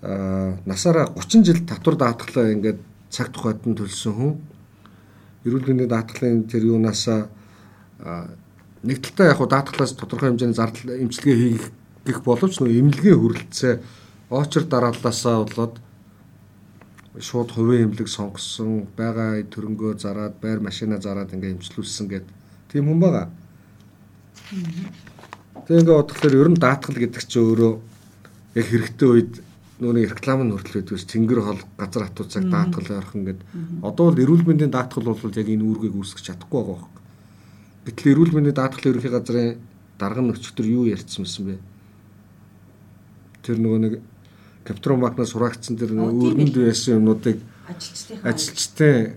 Аа 0.02 0.58
насаараа 0.66 1.14
30 1.14 1.46
жил 1.46 1.62
татвар 1.62 1.96
даатгалаа 1.96 2.52
ингээд 2.52 2.78
цаг 3.10 3.30
тухайд 3.32 3.62
нь 3.62 3.78
төлсөн 3.78 4.12
хүн 4.14 4.32
эрүүл 5.46 5.66
мэндийн 5.68 5.92
даатгалын 5.92 6.46
тэр 6.50 6.62
юунаас 6.72 7.04
нэг 8.82 8.98
талдаа 9.02 9.26
яг 9.34 9.40
даатгалаас 9.42 9.92
тодорхой 9.94 10.30
хэмжээний 10.30 10.54
зардал 10.56 10.96
эмчилгээ 11.02 11.36
хийх 11.36 11.64
гэх 12.06 12.22
боловч 12.22 12.58
нөө 12.58 12.78
эмнэлгийн 12.78 13.18
хүрэлцээ 13.20 13.74
очер 14.30 14.64
дарааллаасаа 14.64 15.44
болоод 15.44 15.74
шууд 17.18 17.50
хувийн 17.50 17.90
эмнэлэг 17.90 18.08
сонгосон 18.08 18.86
байгаа 18.96 19.42
төрөнгөө 19.42 19.98
зараад 19.98 20.34
байр 20.42 20.60
машина 20.60 21.02
зараад 21.02 21.34
ингээ 21.34 21.58
имжлүүлсэн 21.58 22.06
гэд 22.06 22.26
тийм 22.70 22.86
хүн 22.86 23.00
байгаа. 23.00 23.26
Тэгээ 25.66 25.80
ингээ 25.82 25.98
бодглохоор 25.98 26.34
ер 26.38 26.48
нь 26.52 26.62
даатгал 26.62 26.98
гэдэг 27.02 27.24
чинь 27.26 27.42
өөрөө 27.42 27.74
яг 28.54 28.66
хэрэгтэй 28.70 29.08
үед 29.08 29.32
нүуний 29.78 30.06
реклам 30.10 30.42
нь 30.42 30.52
хүртэл 30.52 30.82
байдгүйс 30.82 31.06
тэнгэр 31.06 31.40
хол 31.42 31.62
газар 31.78 32.10
хатууцаг 32.10 32.44
даатгал 32.50 32.98
ойрхон 32.98 33.22
гэд 33.24 33.40
одоо 33.86 34.10
бол 34.10 34.22
эрүүл 34.22 34.44
мэндийн 34.46 34.74
даатгал 34.74 35.14
бол 35.14 35.38
яг 35.38 35.48
энэ 35.48 35.62
үүргийг 35.62 35.94
үүсгэж 35.94 36.24
чадахгүй 36.34 36.62
байгаа 36.66 36.82
юм. 36.82 36.94
Гэтэл 37.86 38.12
эрүүл 38.12 38.34
мэндийн 38.34 38.58
даатгалын 38.58 38.90
ерөнхий 38.90 39.12
газрын 39.14 39.58
дарга 39.98 40.22
нөхцөлтөр 40.26 40.66
юу 40.66 40.84
ярьсан 40.90 41.24
юм 41.24 41.46
бэ? 41.46 41.56
Тэр 43.46 43.56
нөгөө 43.62 43.80
нэг 43.86 43.94
Капитрон 44.66 45.00
банкнаас 45.00 45.32
сураагдсан 45.32 45.78
тэр 45.80 45.94
өөрөнд 45.96 46.52
байсан 46.52 47.00
юмнуудыг 47.00 47.38
ажилчтай 48.26 49.16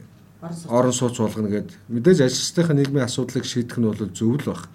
орон 0.70 0.94
сууц 0.94 1.18
болгоно 1.20 1.50
гэд. 1.50 1.76
Мэдээж 1.90 2.24
ажилчдынхаа 2.24 2.76
нийгмийн 2.78 3.06
асуудлыг 3.10 3.44
шийдэх 3.44 3.78
нь 3.78 3.90
бол 3.90 4.00
зөв 4.00 4.40
л 4.40 4.48
баг. 4.48 4.70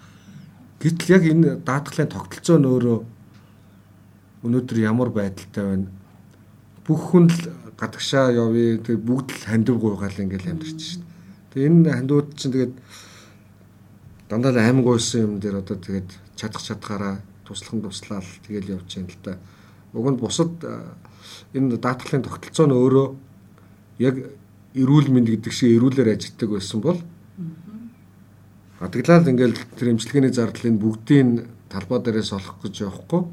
Гэтэл 0.77 1.13
яг 1.17 1.23
энэ 1.25 1.49
даатгалын 1.65 2.13
тогтолцоо 2.13 2.57
нь 2.61 2.69
өөрөө 2.69 2.97
өнөөдөр 4.43 4.77
ямар 4.81 5.09
байдалтай 5.09 5.63
байна? 5.63 5.87
Бүх 6.85 7.01
хүн 7.11 7.29
л 7.29 7.39
гадагшаа 7.77 8.33
явъя. 8.33 8.77
Тэг 8.81 9.01
бүгд 9.01 9.31
л 9.33 9.45
хандив 9.47 9.77
гуйгаал 9.79 10.17
ингээл 10.17 10.51
амьдарч 10.53 10.79
шин. 10.81 11.03
Тэг 11.53 11.61
энэ 11.69 11.93
хандууд 11.93 12.35
чинь 12.35 12.53
тэгээд 12.53 12.75
дандаа 14.29 14.51
л 14.51 14.61
аймаг 14.61 14.85
уйсан 14.85 15.21
юм 15.21 15.33
дээр 15.39 15.61
одоо 15.61 15.77
тэгээд 15.77 16.09
чадах 16.35 16.61
чадхаараа 16.61 17.21
туслахын 17.45 17.81
туслаал 17.81 18.29
тэгэл 18.45 18.77
явж 18.77 18.89
байна 18.93 19.09
л 19.13 19.19
да. 19.23 19.33
Уг 19.93 20.07
нь 20.11 20.21
бусад 20.21 20.53
энэ 21.53 21.77
даатгалын 21.77 22.25
тогтолцоо 22.25 22.65
нь 22.67 22.77
өөрөө 22.77 23.07
яг 24.03 24.15
эрүүл 24.77 25.07
мэнд 25.09 25.29
гэдэг 25.31 25.53
шиг 25.53 25.77
эрүүлэр 25.77 26.13
ажилладаг 26.13 26.49
байсан 26.53 26.81
бол 26.81 26.99
Адаглал 28.77 29.25
ингээл 29.25 29.57
тэр 29.73 29.97
эмчилгээний 29.97 30.29
зардлын 30.29 30.77
бүгдийн 30.77 31.49
талбай 31.65 31.97
дээрээс 31.97 32.29
олох 32.37 32.61
гэж 32.61 32.85
явахгүй. 32.85 33.25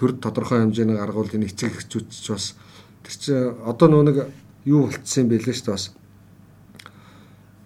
Төр 0.00 0.16
тодорхой 0.16 0.64
хэмжээний 0.64 0.96
гаргуул 0.96 1.28
энэ 1.28 1.52
эцэг 1.52 1.76
эхчүүд 1.76 2.08
ч 2.08 2.32
бас 2.32 2.56
тэр 3.04 3.14
чи 3.20 3.32
одоо 3.36 3.88
нөө 3.92 4.02
нэг 4.08 4.16
юу 4.64 4.88
болцсон 4.88 5.28
юм 5.28 5.28
бэ 5.28 5.44
лээ 5.44 5.52
шүү 5.60 5.68
дээ 5.68 5.76
бас. 5.76 5.86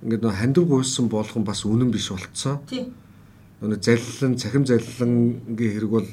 Ингээд 0.02 0.22
нөө 0.26 0.34
хандив 0.34 0.64
гуйсан 0.66 1.06
болгон 1.06 1.46
бас 1.46 1.62
үнэн 1.62 1.94
биш 1.94 2.10
болцсон. 2.10 2.58
Тий. 2.66 2.90
Нөө 3.62 3.78
заллан, 3.78 4.34
цахим 4.34 4.66
заллангийн 4.66 5.72
хэрэг 5.78 5.90
бол 5.94 6.08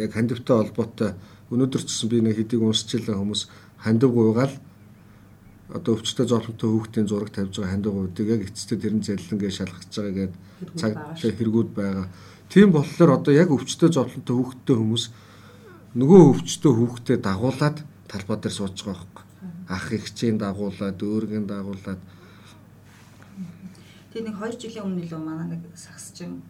яг 0.00 0.16
хандивтай 0.16 0.56
холбоотой 0.56 1.12
өнөөдөр 1.52 1.82
ч 1.84 1.92
гэсэн 1.92 2.08
би 2.08 2.24
нэг 2.24 2.40
хэдийг 2.40 2.64
уншчихлаа 2.64 3.20
хүмүүс 3.20 3.42
хандив 3.84 4.10
гуйгаал 4.16 4.54
одоо 5.70 5.94
өвчтөе 5.94 6.26
зовлонтой 6.26 6.68
хүүхдийн 6.70 7.06
зураг 7.06 7.30
тавьж 7.30 7.58
байгаа 7.58 7.72
хандив 7.74 7.92
гуйдыг 7.94 8.26
яг 8.32 8.42
эцэстээ 8.46 8.78
тэрэн 8.82 9.02
заллингээ 9.02 9.50
шалгаж 9.50 9.92
байгаа 9.94 10.14
гээд 10.14 10.34
цаг 10.78 10.92
хэрэгүүд 11.20 11.70
байгаа. 11.74 12.06
Тийм 12.50 12.70
болохоор 12.70 13.10
одоо 13.18 13.32
яг 13.34 13.50
өвчтөе 13.50 13.90
зовлонтой 13.90 14.34
хүүхдтэй 14.36 14.76
хүмүүс 14.78 15.04
нөгөө 15.96 16.20
өвчтөе 16.36 16.72
хүүхдэд 16.76 17.24
дагуулад 17.24 17.80
талбай 18.04 18.36
дээр 18.36 18.54
сууж 18.54 18.84
байгаа 18.84 19.00
байхгүй. 19.00 19.24
Ах 19.72 19.86
эгчийн 19.96 20.36
дагуулад, 20.36 21.00
өөргийн 21.00 21.48
дагуулад. 21.48 22.00
Тэгээ 24.12 24.28
нэг 24.28 24.36
2 24.36 24.60
жилийн 24.60 24.84
өмнө 24.84 25.08
л 25.08 25.16
манай 25.24 25.56
нэг 25.56 25.62
сагсчин 25.72 26.44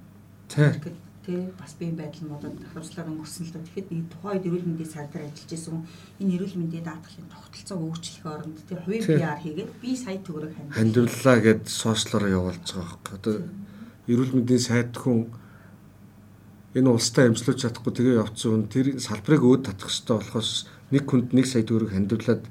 тий 1.27 1.43
бас 1.59 1.75
биеийн 1.79 1.99
байдал 1.99 2.31
болоод 2.31 2.55
давхарчлаар 2.59 3.11
өнгөрсөн 3.11 3.47
л 3.47 3.53
доо. 3.55 3.63
Тэгэхэд 3.67 3.91
нэг 3.91 4.07
тухайд 4.15 4.47
эрүүл 4.47 4.67
мэндийн 4.67 4.91
сайд 4.95 5.11
дээр 5.11 5.27
ажиллаж 5.27 5.51
байсан 5.51 5.77
энэ 6.23 6.35
эрүүл 6.39 6.59
мэндийн 6.59 6.87
даатгалын 6.87 7.31
тогтолцоог 7.35 7.83
өөрчлөх 7.83 8.27
оронд 8.31 8.59
тий 8.63 8.79
хувийн 8.79 9.05
PR 9.11 9.39
хийгээд 9.43 9.71
би 9.83 9.91
сая 9.99 10.19
төгрөг 10.23 10.55
хандив. 10.55 10.79
Хандивлаа 10.79 11.39
гэд 11.43 11.63
сошиалороо 11.67 12.31
явуулж 12.31 12.67
байгаа 12.71 12.99
байхгүй. 13.03 13.15
Одоо 13.19 13.35
эрүүл 14.07 14.33
мэндийн 14.39 14.63
сайд 14.63 14.95
хүн 14.95 15.19
энэ 16.77 16.93
улстай 16.93 17.33
амжилуулж 17.33 17.61
чадахгүй 17.65 17.93
тэгээ 17.97 18.21
явцсан 18.21 18.51
хүн 18.53 18.65
тэр 18.69 18.87
салбарыг 19.01 19.43
өөд 19.49 19.63
татах 19.65 19.89
хэрэгтэй 19.89 20.17
болохоос 20.21 20.51
нэг 20.93 21.03
хүнд 21.09 21.29
нэг 21.33 21.47
сая 21.49 21.65
төгрөг 21.65 21.91
хандивлаад 21.97 22.43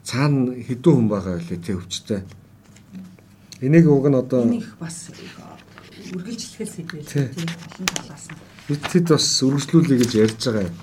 цаана 0.00 0.56
хэдэн 0.56 0.94
хүн 0.96 1.08
байгаа 1.12 1.36
вэ 1.38 1.56
тий 1.60 1.76
өвчтэй. 1.76 2.24
Энийг 3.60 3.84
уг 3.84 4.08
нь 4.08 4.16
одоо 4.16 4.48
энийг 4.48 4.72
бас 4.80 5.12
үргэлжлэхээс 5.12 6.72
сэдвэл 6.80 7.04
тийм 7.04 7.28
олон 7.68 7.88
талаас 7.92 8.26
нь. 8.32 8.40
Бид 8.66 8.82
хэд 8.88 9.06
бас 9.12 9.26
үргэлжлүүлэе 9.44 9.98
гэж 10.00 10.12
ярьж 10.16 10.40
байгаа 10.48 10.64
юм. 10.66 10.76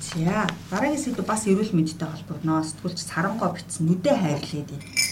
За 0.00 0.46
дараагийн 0.70 1.02
сэдв 1.02 1.26
бас 1.26 1.42
эрүүл 1.50 1.74
мэндтэй 1.74 2.06
холбогдно. 2.06 2.62
Сэтгүүлч 2.62 3.00
Сарангоо 3.02 3.50
бичсэн 3.50 3.90
нүдэ 3.90 4.14
хайрлаад 4.14 4.70
байна. 4.70 5.03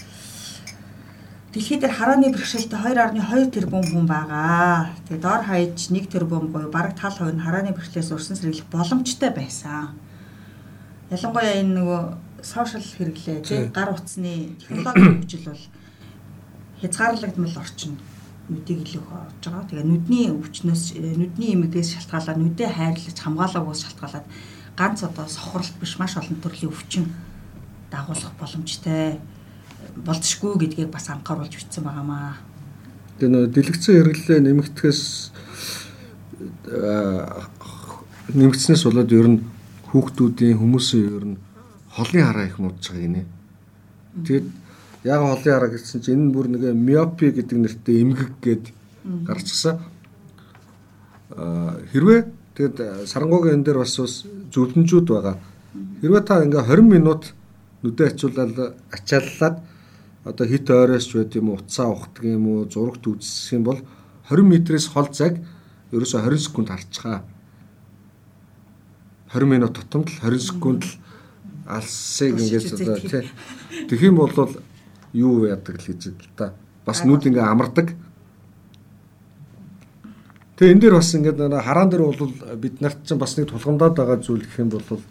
Дэлхийд 1.53 1.85
дээр 1.85 1.93
харааны 1.93 2.33
бэрхшээлтэй 2.33 2.81
2.2 2.81 3.53
тэрбум 3.53 3.85
хүн 3.85 4.09
байгаа. 4.09 4.89
Тэгээ 5.05 5.21
дор 5.21 5.45
хаяж 5.45 5.77
1 5.85 6.09
тэрбум 6.09 6.49
буюу 6.49 6.73
бараг 6.73 6.97
тал 6.97 7.13
хувь 7.13 7.29
нь 7.29 7.45
харааны 7.45 7.77
бэрхшээлээс 7.77 8.09
урсан 8.09 8.33
сэргийлэх 8.41 8.73
боломжтой 8.73 9.29
байсан. 9.29 9.93
Ялангуяа 11.13 11.61
энэ 11.61 11.77
нөгөө 11.77 12.01
сошиал 12.41 12.81
хэрэглээ, 12.81 13.45
тийм 13.45 13.69
гар 13.69 13.93
утасны 13.93 14.57
технологийн 14.65 15.21
хөгжил 15.21 15.45
бол 15.53 15.63
хязгаарлагдмал 16.81 17.61
орчинд 17.61 18.01
нүдийг 18.49 18.79
илүү 18.89 19.05
орж 19.13 19.45
байгаа. 19.45 19.69
Тэгээ 19.69 19.85
нүдний 19.93 20.27
өвчнөөс 20.33 20.83
э, 20.97 21.13
нүдний 21.21 21.53
эмэгээс 21.53 22.01
шалтгаалаад 22.01 22.41
нүдэ 22.41 22.65
хайрлаж 22.65 23.17
хамгаалаагүйс 23.21 23.81
шалтгаалаад 23.85 24.25
ганц 24.73 25.05
одоо 25.05 25.29
сохорлт 25.29 25.77
биш 25.77 26.01
маш 26.01 26.17
олон 26.17 26.41
төрлийн 26.41 26.73
өвчин 26.73 27.13
дагуулах 27.93 28.33
боломжтой 28.41 29.21
болцшгүй 29.97 30.53
гэдгийг 30.57 30.89
бас 30.89 31.09
анхааруулж 31.09 31.53
бичсэн 31.53 31.83
байгаамаа. 31.83 32.41
Тэгээ 33.19 33.31
нөө 33.31 33.45
дэлгэцэн 33.53 33.93
хэрэглээ 33.93 34.39
нэмэгдэхээс 34.41 35.01
нэмэгдснээс 38.33 38.83
болоод 38.89 39.11
ер 39.13 39.27
нь 39.29 39.39
хүүхдүүдийн 39.93 40.57
хүмүүсийн 40.57 41.05
ер 41.05 41.25
нь 41.33 41.37
холын 41.93 42.25
хараа 42.25 42.45
их 42.49 42.57
муудж 42.57 42.81
байгаа 42.89 43.05
гинэ. 43.05 43.23
Тэгээд 44.25 44.47
Яг 45.03 45.19
олон 45.19 45.43
хараа 45.43 45.69
гэсэн 45.69 45.99
чинь 45.99 46.15
энэ 46.15 46.31
бүр 46.31 46.47
нэг 46.47 46.63
миопи 46.71 47.35
гэдэг 47.35 47.59
нэртэй 47.59 48.07
эмгэг 48.07 48.31
гээд 48.39 48.65
гарчсан. 49.27 49.83
Аа 51.35 51.75
хэрвээ 51.91 52.23
тэгэд 52.55 52.77
сарангуугийн 53.11 53.59
энэ 53.59 53.65
дээр 53.67 53.83
бас 53.83 53.99
бас 53.99 54.23
зөвлөмжүүд 54.55 55.07
байгаа. 55.11 55.35
Хэрвээ 55.99 56.23
та 56.23 56.39
ингээ 56.39 56.63
20 56.71 56.87
минут 56.87 57.35
нүдэ 57.83 58.15
ачуулаад 58.15 58.79
ачааллаад 58.95 59.55
одоо 60.23 60.47
хит 60.47 60.69
ойроос 60.69 61.05
ч 61.07 61.19
байд 61.19 61.35
юм 61.35 61.51
уу 61.51 61.59
утсаа 61.59 61.91
ухдаг 61.91 62.23
юм 62.23 62.47
уу 62.47 62.69
зурагт 62.71 63.03
үзэх 63.07 63.59
юм 63.59 63.63
бол 63.67 63.79
20 64.31 64.47
м-ээс 64.47 64.87
хол 64.87 65.11
цаг 65.11 65.43
ерөөсө 65.91 66.23
20 66.23 66.39
секунд 66.39 66.71
харцгаа. 66.71 67.27
20 69.35 69.51
минут 69.51 69.75
тутамд 69.75 70.07
л 70.07 70.19
20 70.23 70.39
секунд 70.39 70.81
л 70.87 70.91
алсыг 71.67 72.39
ингэж 72.39 72.71
одоо 72.71 72.95
тий. 73.03 73.27
Тэгэх 73.91 74.07
юм 74.07 74.23
бол 74.23 74.31
юу 75.11 75.43
яадаг 75.43 75.75
л 75.75 75.87
гэж 75.91 76.01
л 76.07 76.15
да. 76.39 76.55
Бас 76.87 77.03
нүд 77.03 77.27
ингээ 77.27 77.43
амардаг. 77.43 77.91
Тэгээ 80.55 80.71
энэ 80.71 80.81
дээр 80.87 80.95
бас 81.03 81.11
ингээд 81.11 81.39
хараан 81.51 81.89
дээр 81.91 82.03
бол 82.07 82.31
бид 82.63 82.79
нарт 82.79 83.03
чинь 83.03 83.19
бас 83.19 83.35
нэг 83.35 83.51
тулгамдаад 83.51 83.99
байгаа 83.99 84.23
зүйл 84.23 84.47
гэх 84.47 84.63
юм 84.63 84.71
бол 84.71 85.03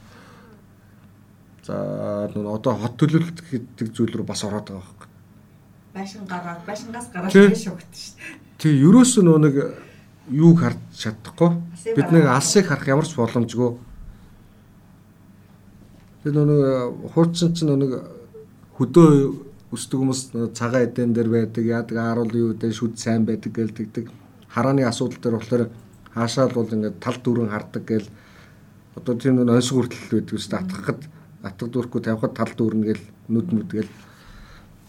За 1.62 2.26
одоо 2.26 2.74
хот 2.74 2.98
төлөвлөлт 2.98 3.38
гэдэг 3.46 3.94
зүйл 3.94 4.10
рүү 4.18 4.26
бас 4.26 4.42
ороод 4.42 4.74
байгаа. 4.74 5.01
Байшин 5.94 6.24
гараад 6.26 6.64
байшингаас 6.66 7.08
гараад 7.12 7.32
тийш 7.32 7.68
өгдөө 7.68 7.92
шүү 7.92 8.16
дээ. 8.16 8.36
Тий, 8.58 8.74
ерөөсөө 8.80 9.22
нөө 9.28 9.38
нэг 9.44 9.56
юуг 10.32 10.58
харж 10.64 10.80
чадахгүй. 10.96 11.50
Бид 11.96 12.08
нэг 12.14 12.24
алсыг 12.32 12.66
харах 12.66 12.88
ямар 12.88 13.06
ч 13.06 13.12
боломжгүй. 13.18 13.70
Нөө 16.24 16.46
нэг 16.48 16.60
хуучин 17.12 17.52
чинь 17.52 17.76
нэг 17.76 17.92
хөдөө 18.80 19.08
өсдөг 19.72 19.98
хүмүүс 20.00 20.20
цагаан 20.56 20.88
эдэн 20.88 21.12
дээр 21.12 21.28
байдаг, 21.28 21.64
яадаг 21.64 21.96
ааруул 22.00 22.32
юу 22.32 22.48
гэдэг 22.56 22.72
шүд 22.72 22.96
сайн 22.96 23.28
байдаг 23.28 23.52
гэлдэгдэг. 23.52 24.08
Харааны 24.48 24.84
асуудал 24.88 25.20
дээр 25.20 25.36
болохоор 25.36 25.64
хаашаа 26.14 26.48
л 26.48 26.56
бол 26.56 26.72
ингээд 26.72 27.00
тал 27.00 27.16
дүүрэн 27.20 27.52
хардаг 27.52 27.84
гэл 27.84 28.08
одоо 28.96 29.14
тийм 29.16 29.40
нэг 29.40 29.48
онсог 29.48 29.88
хүртэл 29.88 30.12
байдаг 30.12 30.36
ус 30.36 30.48
татхад 30.48 31.00
атга 31.42 31.66
дүүрхгүй 31.68 32.00
тавихад 32.04 32.36
тал 32.36 32.52
дүүрнэ 32.52 32.84
гэл 32.92 33.04
нүд 33.32 33.48
мүдгээл 33.52 33.90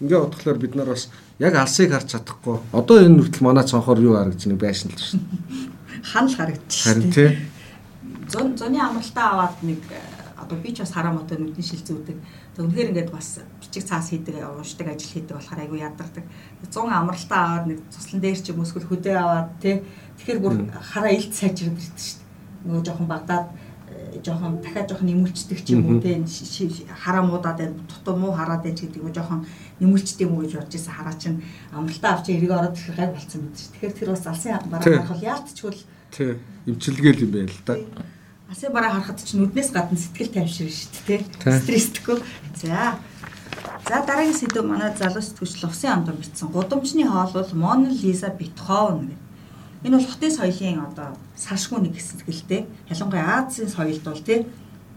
ингээ 0.02 0.20
бодглохоор 0.24 0.60
бид 0.60 0.76
нар 0.76 0.90
бас 0.94 1.10
яг 1.40 1.54
алсыг 1.56 1.92
харж 1.92 2.16
чадахгүй. 2.18 2.58
Одоо 2.72 2.98
энэ 3.04 3.22
хүртэл 3.22 3.46
манай 3.46 3.66
цонхоор 3.68 4.00
юу 4.00 4.16
харагдаж 4.16 4.46
нэг 4.48 4.60
байшин 4.62 4.92
л 4.94 5.02
шин 5.02 5.22
ханал 6.04 6.36
харагдаж 6.36 6.84
харин 6.84 7.12
тий. 7.12 7.38
Зон 8.30 8.58
зоны 8.58 8.80
амралтаа 8.80 9.28
аваад 9.34 9.58
нэг 9.62 9.80
одоо 10.38 10.58
би 10.60 10.74
ч 10.74 10.80
бас 10.84 10.92
хараа 10.92 11.14
мотор 11.14 11.40
нүдний 11.40 11.64
шил 11.64 11.80
зүүдэг 11.80 12.18
тэг 12.56 12.66
үнэхээр 12.66 12.90
ингээд 12.92 13.12
бас 13.12 13.40
бичиг 13.62 13.84
цаас 13.88 14.10
хийдэг 14.10 14.36
уушдаг 14.44 14.88
ажил 14.92 15.14
хийдэг 15.14 15.38
болохоор 15.38 15.64
айгүй 15.64 15.80
ядардаг. 15.80 16.26
100 16.68 16.92
амралтаа 16.92 17.42
аваад 17.46 17.66
нэг 17.72 17.80
цуслан 17.90 18.22
дээр 18.22 18.40
ч 18.42 18.52
юм 18.52 18.62
өсгөл 18.62 18.90
хөдөө 18.90 19.16
аваад 19.16 19.50
тий. 19.64 19.82
Тэгэхээр 20.20 20.40
бүр 20.44 20.54
хараа 20.76 21.14
илт 21.16 21.34
сайжраад 21.34 21.80
ирдэг 21.80 21.98
шүү 21.98 22.20
дээ. 22.20 22.68
Нөгөө 22.68 22.84
жоохон 22.84 23.08
багдаад 23.08 23.48
жоохон 24.24 24.62
дахиад 24.62 24.90
жоохон 24.90 25.10
нэмүүлцдэг 25.10 25.60
ч 25.66 25.74
юм 25.76 25.86
уу 25.88 26.02
те 26.02 26.22
хараа 27.04 27.24
муудаад 27.26 27.58
байна 27.58 27.76
дутуу 27.90 28.16
муу 28.16 28.32
хараад 28.32 28.64
байна 28.64 28.78
гэдэг 28.78 29.02
юм 29.02 29.14
жоохон 29.14 29.46
нэмүүлцдэг 29.82 30.26
юм 30.28 30.38
уу 30.38 30.44
гэж 30.46 30.54
бодож 30.58 30.76
ирсэн 30.76 30.94
хараа 30.94 31.16
чинь 31.20 31.44
амралтаа 31.74 32.12
авч 32.16 32.30
эргээ 32.32 32.58
ороод 32.58 32.78
ирэх 32.78 32.98
гайг 32.98 33.12
болсон 33.14 33.42
мэт 33.44 33.58
ш. 33.60 33.72
Тэгэхээр 33.74 33.98
тэр 33.98 34.10
бас 34.14 34.26
алсын 34.28 34.60
бараа 34.72 34.86
харах 34.86 35.12
бол 35.12 35.28
яалтчгүй 35.28 35.72
л 35.74 35.84
тий 36.14 36.32
эмчилгээл 36.70 37.24
юм 37.26 37.32
байна 37.34 37.52
л 37.52 37.66
да. 37.66 37.74
Алсын 38.50 38.72
бараа 38.72 38.92
харахад 38.96 39.20
чинь 39.26 39.40
нүднээс 39.44 39.72
гадна 39.74 39.98
сэтгэл 39.98 40.32
тайвширна 40.32 40.72
шүү 40.72 40.92
дээ 41.08 41.22
те. 41.42 41.52
Стресстгүй. 41.60 42.18
За 42.62 42.98
За 43.84 44.00
дараагийн 44.08 44.38
сэдв 44.38 44.64
манай 44.64 44.96
залуу 44.96 45.20
сэтгүүлч 45.20 45.60
Лувсын 45.60 45.92
амдан 45.92 46.16
бичсэн. 46.16 46.48
Гудамжны 46.50 47.04
хоол 47.04 47.36
бол 47.36 47.52
Мона 47.54 47.90
Лиза 47.92 48.32
Бетховен 48.32 49.12
гэдэг 49.12 49.33
Энэ 49.84 49.98
бол 50.00 50.08
хотын 50.08 50.32
соёлын 50.32 50.80
одоо 50.88 51.16
салшгүй 51.36 51.80
нэг 51.84 52.00
хэсэг 52.00 52.28
л 52.28 52.44
дээ. 52.48 52.68
Ялангуяа 52.90 53.44
Азийн 53.44 53.68
соёлд 53.68 54.04
бол 54.04 54.24
тий 54.24 54.48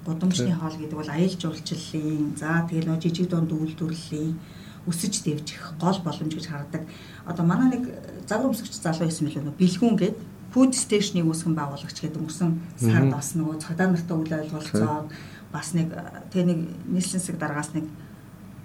гудамжны 0.06 0.54
хоол 0.54 0.76
гэдэг 0.78 0.96
бол 0.96 1.10
аялал 1.10 1.40
жуулчлалын 1.42 2.38
за 2.38 2.62
тэгэл 2.70 2.94
нөө 2.94 3.02
жижиг 3.02 3.26
дунд 3.26 3.50
үйлдвэрлэлийн 3.50 4.38
өсөж 4.86 5.14
дэвжих 5.26 5.74
гол 5.82 5.98
боломж 6.06 6.30
гэж 6.30 6.46
хардаг. 6.46 6.86
Одоо 7.26 7.44
манай 7.44 7.74
нэг 7.74 7.90
загвар 8.30 8.54
өмсгч 8.54 8.78
залуу 8.78 9.10
байсан 9.10 9.26
мөлөө 9.26 9.42
нөө 9.42 9.58
бэлгүүн 9.58 9.96
гээд 9.98 10.16
food 10.54 10.72
station-ыг 10.78 11.26
үүсгэн 11.26 11.58
байгуулагч 11.58 11.98
гэдэг 11.98 12.22
өнгөрсөн 12.22 12.50
сард 12.78 13.10
бас 13.10 13.34
нөгөө 13.34 13.60
цагдаа 13.66 13.86
нартай 13.90 14.16
үйл 14.16 14.38
ойлголцоод 14.38 15.06
бас 15.50 15.68
нэг 15.74 15.90
тэг 16.30 16.46
нэг 16.46 16.58
нийслэн 16.86 17.18
хэсэг 17.18 17.36
дараагаас 17.42 17.74
нэг 17.74 17.84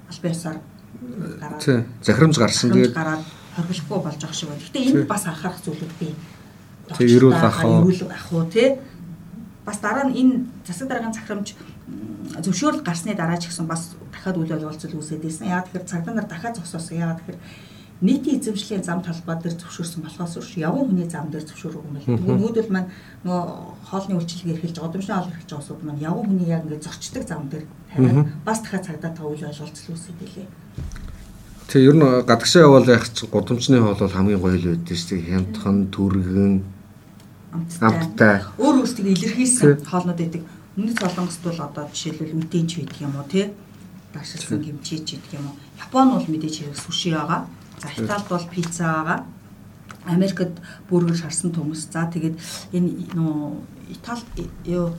аль 0.06 0.22
биесаар 0.22 0.58
гараад 1.42 1.62
захирамж 2.06 2.36
гарсан 2.38 2.70
тэгээд 2.72 2.94
гараад 2.94 3.26
хоригложгүй 3.56 4.00
болж 4.00 4.20
байгаа 4.22 4.38
шиг 4.38 4.50
байна. 4.50 4.64
Гэтэ 4.64 4.80
энэ 4.80 5.06
бас 5.10 5.24
анхаарах 5.28 5.62
зүйлүүд 5.64 5.94
бий. 6.00 6.14
Тэг 6.92 7.10
эрүүл 7.12 7.36
ах 7.36 7.64
уу. 7.64 7.84
Эрүүл 7.84 8.12
ах 8.12 8.28
уу 8.32 8.46
тий. 8.48 8.80
Бас 9.66 9.78
дараа 9.84 10.08
нь 10.08 10.16
энэ 10.16 10.34
засаг 10.66 10.88
дараагийн 10.88 11.16
захирамж 11.16 11.48
зөвшөөрөл 12.40 12.86
гарсны 12.88 13.16
дараа 13.16 13.38
ч 13.38 13.52
гэсэн 13.52 13.68
бас 13.68 13.96
дахиад 14.12 14.40
үйл 14.40 14.56
явдал 14.56 14.72
үүсээд 14.72 15.22
байсан. 15.24 15.52
Яагаад 15.52 15.68
тэгэхээр 15.68 15.92
цагдаа 15.92 16.14
нар 16.16 16.28
дахиад 16.28 16.56
зогсоосон. 16.56 16.98
Яагаад 16.98 17.20
тэгэхээр 17.20 17.40
нийтийн 18.02 18.40
эзэмшлийн 18.42 18.84
зам 18.84 19.04
талбай 19.06 19.38
дээр 19.38 19.60
зөвшөөрсөн 19.62 20.02
болохоос 20.02 20.34
биш 20.42 20.58
явган 20.58 20.90
хүний 20.90 21.06
зам 21.06 21.30
дээр 21.30 21.46
зөвшөөрөг 21.46 21.86
юм 21.86 21.94
байна. 21.94 22.18
Тэгвэл 22.18 22.42
нүүдэл 22.42 22.74
маань 22.74 22.90
нөгөө 23.22 23.46
хоолны 23.86 24.14
үйлчлэгийг 24.18 24.54
эрхэлж 24.58 24.78
годомшны 24.82 25.14
хоол 25.14 25.30
эрхэлж 25.30 25.52
байгаа 25.54 25.68
сууд 25.70 25.82
маань 25.86 26.02
явган 26.02 26.26
хүний 26.26 26.50
яг 26.50 26.66
ингээд 26.66 26.86
зочдөг 26.88 27.24
зам 27.30 27.46
дээр 27.46 27.66
тавиад 27.94 28.26
бас 28.42 28.60
дахиад 28.66 28.88
цагдаа 28.90 29.12
та 29.14 29.22
үйл 29.22 29.46
явдал 29.46 29.70
үүсээд 29.70 30.20
илээ. 30.26 30.48
Тэгээ 31.72 31.88
ер 31.88 31.96
нь 31.96 32.28
гадагшаа 32.28 32.68
явал 32.68 32.84
яг 32.84 33.08
ч 33.16 33.24
гудамжны 33.32 33.80
хоол 33.80 33.96
бол 33.96 34.12
хамгийн 34.12 34.44
гоё 34.44 34.60
л 34.60 34.76
байдсан 34.76 34.92
шүү 34.92 35.08
дээ. 35.16 35.28
Хямдхан, 35.32 35.78
түргэн, 35.88 36.54
амттай. 37.80 38.44
Өөр 38.60 38.84
өөрсдөө 38.84 39.08
илэрхийлсэн 39.08 39.88
хоолнууд 39.88 40.20
байдаг. 40.20 40.44
Өмнөд 40.76 41.00
солонгост 41.00 41.40
бол 41.48 41.60
одоо 41.64 41.88
жишээлбэл 41.96 42.44
үтэн 42.44 42.68
ч 42.68 42.84
байдаг 42.84 43.00
юм 43.00 43.16
уу 43.16 43.24
тий? 43.24 43.56
Дашилсан 44.12 44.60
кимчи 44.60 45.00
ч 45.00 45.16
байдаг 45.16 45.32
юм 45.32 45.48
уу? 45.48 45.56
Япон 45.80 46.12
бол 46.12 46.28
мэдээж 46.28 46.56
хэрэг 46.60 46.76
суши 46.76 47.16
байгаа. 47.16 47.48
За 47.80 47.88
Италид 47.96 48.28
бол 48.28 48.48
пицца 48.52 48.84
байгаа. 48.92 49.20
Америкт 50.12 50.60
бүргэр 50.92 51.24
шарсан 51.24 51.56
төмөс. 51.56 51.88
За 51.88 52.04
тэгээд 52.12 52.36
энэ 52.76 53.16
нөө 53.16 53.96
Италид 53.96 54.28
юу 54.68 54.92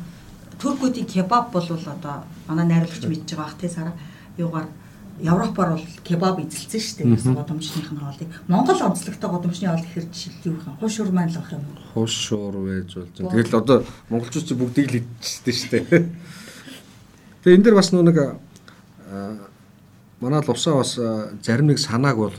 Туркуудын 0.56 1.04
кебаб 1.04 1.52
бол 1.52 1.68
одоо 1.68 2.24
манай 2.48 2.64
найруулагч 2.64 3.04
мэдж 3.04 3.36
байгаа 3.36 3.44
бах 3.44 3.60
тий 3.60 3.68
сара 3.68 3.92
юугаар 4.40 4.72
Европоор 5.20 5.76
бол 5.76 5.86
кебаб 6.04 6.40
эзэлсэн 6.40 6.80
шүү 6.80 6.96
дээ. 7.04 7.14
Гэсэн 7.14 7.34
годомчных 7.36 7.92
нь 7.92 8.00
хоолыг. 8.00 8.30
Монгол 8.48 8.80
онцлогтой 8.80 9.30
годомчны 9.30 9.68
хоол 9.68 9.84
гэхэр 9.84 10.06
жишээл 10.08 10.48
юу 10.48 10.56
вэ? 10.56 10.80
Хушуур 10.80 11.10
маань 11.12 11.30
л 11.30 11.38
ах 11.38 11.52
юм. 11.52 11.62
Хушуур 11.92 12.54
байж 12.64 12.90
болж 12.96 13.14
байна. 13.20 13.30
Тэгэл 13.30 13.60
одоо 13.60 13.78
монголчууд 14.08 14.46
ч 14.48 14.50
бүгдийг 14.56 14.88
л 14.88 14.98
идчихсэн 15.04 15.52
шүү 15.52 15.70
дээ. 15.70 16.08
Тэгээ 17.44 17.56
энэ 17.60 17.64
дэр 17.68 17.76
бас 17.76 17.92
нэг 17.92 18.18
манай 20.18 20.40
лувсаа 20.42 20.80
бас 20.80 20.96
зарим 20.96 21.66
нэг 21.68 21.78
санааг 21.78 22.16
бол 22.16 22.36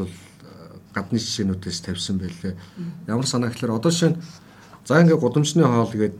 гадны 0.92 1.20
жишээнүүдээс 1.22 1.80
тавьсан 1.86 2.18
байлээ. 2.18 2.58
Ямар 3.08 3.28
санаа 3.30 3.54
гэхээр 3.54 3.78
одоо 3.78 3.92
шин 3.94 4.18
за 4.84 4.98
ингээ 5.00 5.22
годомчны 5.22 5.64
хоол 5.64 5.94
гээд 5.94 6.20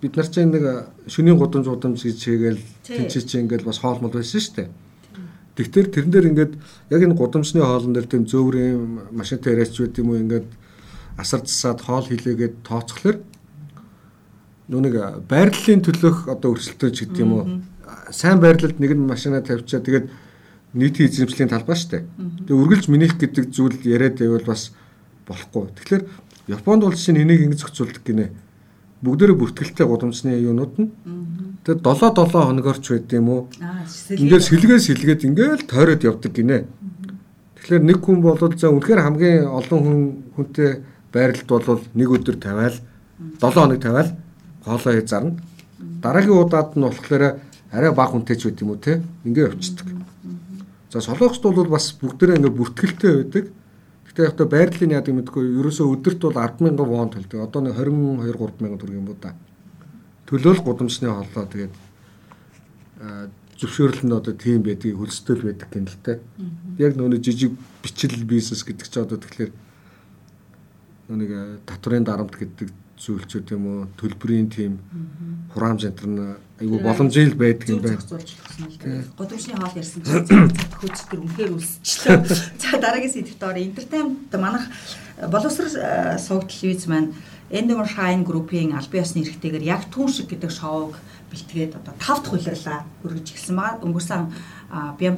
бид 0.00 0.16
нар 0.16 0.26
чинь 0.26 0.50
нэг 0.50 0.90
шөнийн 1.06 1.38
годомж 1.38 1.68
годомж 1.68 2.02
гэж 2.02 2.18
хийгээл 2.18 2.60
тэнцээ 2.82 3.22
чи 3.22 3.38
ингээл 3.38 3.68
бас 3.68 3.78
хоол 3.78 4.02
мол 4.02 4.10
байсан 4.10 4.40
шүү 4.40 4.56
дээ 4.56 4.68
Тэгэхээр 5.56 5.88
тэрэн 5.92 6.12
дээр 6.12 6.28
ингээд 6.32 6.52
яг 6.90 7.00
энэ 7.02 7.18
гудамжны 7.18 7.60
хоолн 7.60 7.92
дээр 7.92 8.08
тийм 8.08 8.24
зөөврийн 8.24 9.12
машинтай 9.12 9.52
яриач 9.52 9.76
байт 9.76 9.98
юм 10.00 10.16
уу 10.16 10.22
ингээд 10.22 10.48
асар 11.20 11.44
засаад 11.44 11.80
хоол 11.84 12.06
хилээгээд 12.08 12.64
тооцохлоор 12.64 13.20
нүг 14.72 14.96
байрлалын 15.28 15.82
төлөх 15.84 16.32
одоо 16.32 16.56
өрсөлдөж 16.56 16.94
гэдэг 17.04 17.20
юм 17.20 17.32
уу 17.36 17.44
сайн 18.10 18.40
байрлалд 18.40 18.80
нэг 18.80 18.96
нь 18.96 19.04
машина 19.04 19.44
тавьчаа 19.44 19.84
тэгээд 19.84 20.08
нийтийн 20.72 21.08
эзэмшлийн 21.08 21.52
талбай 21.52 21.76
штэ. 21.76 22.08
Тэгээ 22.48 22.56
үргэлж 22.56 22.88
минийх 22.88 23.20
гэдэг 23.20 23.52
зүйл 23.52 23.76
яриад 23.84 24.16
байвал 24.16 24.46
бас 24.48 24.72
болохгүй. 25.28 25.68
Тэгэхээр 25.76 26.02
Японд 26.48 26.82
бол 26.82 26.96
чинь 26.96 27.20
энийг 27.20 27.44
ингэ 27.44 27.60
зохицуулдаг 27.60 28.02
гинэ. 28.02 28.32
Бүгдээрээ 29.04 29.36
бүртгэлтэй 29.36 29.86
гудамжны 29.86 30.32
юунууд 30.40 30.74
нь 30.80 30.88
Тэгээд 31.62 31.86
7 31.86 32.10
7 32.10 32.42
хоногор 32.42 32.78
ч 32.82 32.98
байд 32.98 33.12
юм 33.14 33.28
уу? 33.30 33.42
Ингээд 34.10 34.42
сэлгээс 34.50 34.90
сэлгээд 34.90 35.22
ингээд 35.30 35.70
тойроод 35.70 36.02
явдаг 36.02 36.34
гинэ. 36.34 36.66
Тэгэхээр 37.54 37.86
нэг 37.86 38.02
хүн 38.02 38.18
бол 38.18 38.34
за 38.34 38.66
үнэхээр 38.66 38.98
хамгийн 39.06 39.46
олон 39.46 39.78
хүн 39.78 39.98
хүнтэй 40.34 40.82
байрлалд 41.14 41.46
бол 41.46 41.86
нэг 41.94 42.08
өдөр 42.10 42.36
тавиал 42.42 42.74
7 43.38 43.54
хоног 43.54 43.78
тавиал 43.78 44.10
хоолоо 44.66 44.90
хийж 44.90 45.06
зарна. 45.06 45.38
Дараагийн 46.02 46.42
удаад 46.42 46.74
нь 46.74 46.82
болохоор 46.82 47.38
арай 47.70 47.92
бага 47.94 48.10
хүнтэй 48.10 48.34
ч 48.34 48.50
байд 48.50 48.58
юм 48.58 48.74
уу 48.74 48.82
те? 48.82 48.98
Ингээд 49.22 49.54
явцдаг. 49.54 49.86
За 50.90 50.98
солонгост 50.98 51.46
бол 51.46 51.70
бас 51.70 51.94
бүгдээрээ 51.94 52.42
ингээд 52.42 52.58
бүртгэлтэй 52.58 53.12
байдаг. 53.22 53.44
Гэтэ 54.10 54.26
яг 54.26 54.34
та 54.34 54.50
байрлалын 54.50 54.98
яадаг 54.98 55.14
мэдгүй 55.14 55.62
ерөөсөө 55.62 55.86
өдөрт 55.94 56.20
бол 56.26 56.34
100000 56.42 56.74
вон 56.90 57.06
төлдөг. 57.14 57.38
Одоо 57.38 57.62
нэг 57.62 57.78
22 57.78 58.34
3000 58.34 58.82
төгрөг 58.82 58.98
юм 58.98 59.06
боо 59.06 59.18
да 59.22 59.30
төлөөл 60.32 60.64
гудамжны 60.64 61.12
холлоо 61.12 61.44
тэгээд 61.44 61.74
зөвшөөрөл 63.60 64.02
нь 64.08 64.16
одоо 64.16 64.32
тийм 64.32 64.64
байдгийг 64.64 64.96
хөлсдөл 64.96 65.44
байдаг 65.44 65.68
л 65.76 65.98
та. 66.00 66.18
Яг 66.80 66.96
нөө 66.96 67.20
жижиг 67.20 67.52
бичил 67.84 68.16
бизнес 68.24 68.64
гэдэг 68.64 68.88
чинь 68.88 69.04
одоо 69.04 69.20
тэгэхээр 69.20 69.52
нэг 71.12 71.30
татврын 71.68 72.08
дарамт 72.08 72.32
гэдэг 72.32 72.72
зүйлчүүд 73.02 73.52
юм 73.52 73.64
уу 73.66 73.78
төлбөрийн 73.98 74.48
тим 74.48 74.78
хураамж 75.52 75.90
энэ 75.90 76.06
нь 76.06 76.18
айгүй 76.62 76.78
боломжтой 76.80 77.34
байдаг 77.34 77.68
юм 77.68 77.82
байна. 77.82 77.98
Годамжны 79.18 79.58
хоол 79.58 79.74
ярьсан 79.74 80.00
чинь 80.06 80.48
хөц 80.78 80.98
төр 81.10 81.20
үнхээр 81.26 81.50
үлсчлээ. 81.52 82.18
За 82.62 82.78
дараагийн 82.78 83.10
сэдвт 83.10 83.42
орё. 83.42 83.66
Entertainment 83.66 84.30
манах 84.38 84.70
боловсрол 85.18 85.74
сууг 86.22 86.46
телевиз 86.46 86.86
маань 86.86 87.10
Endemol 87.52 87.84
Shine 87.84 88.24
Group-ийн 88.24 88.72
албан 88.72 89.04
ёсны 89.04 89.20
эрхтэйгээр 89.28 89.68
яг 89.68 89.84
түн 89.92 90.08
шиг 90.08 90.32
гэдэг 90.32 90.48
шоуг 90.48 90.96
бэлтгээд 91.28 91.76
одоо 91.76 91.92
тав 92.00 92.24
дахь 92.24 92.32
улирлаа 92.32 92.88
хүргэж 93.04 93.26
эхэлсэн 93.28 93.56
байгаа. 93.56 93.84
Өнгөрсөн 93.84 94.22
бям 94.96 95.14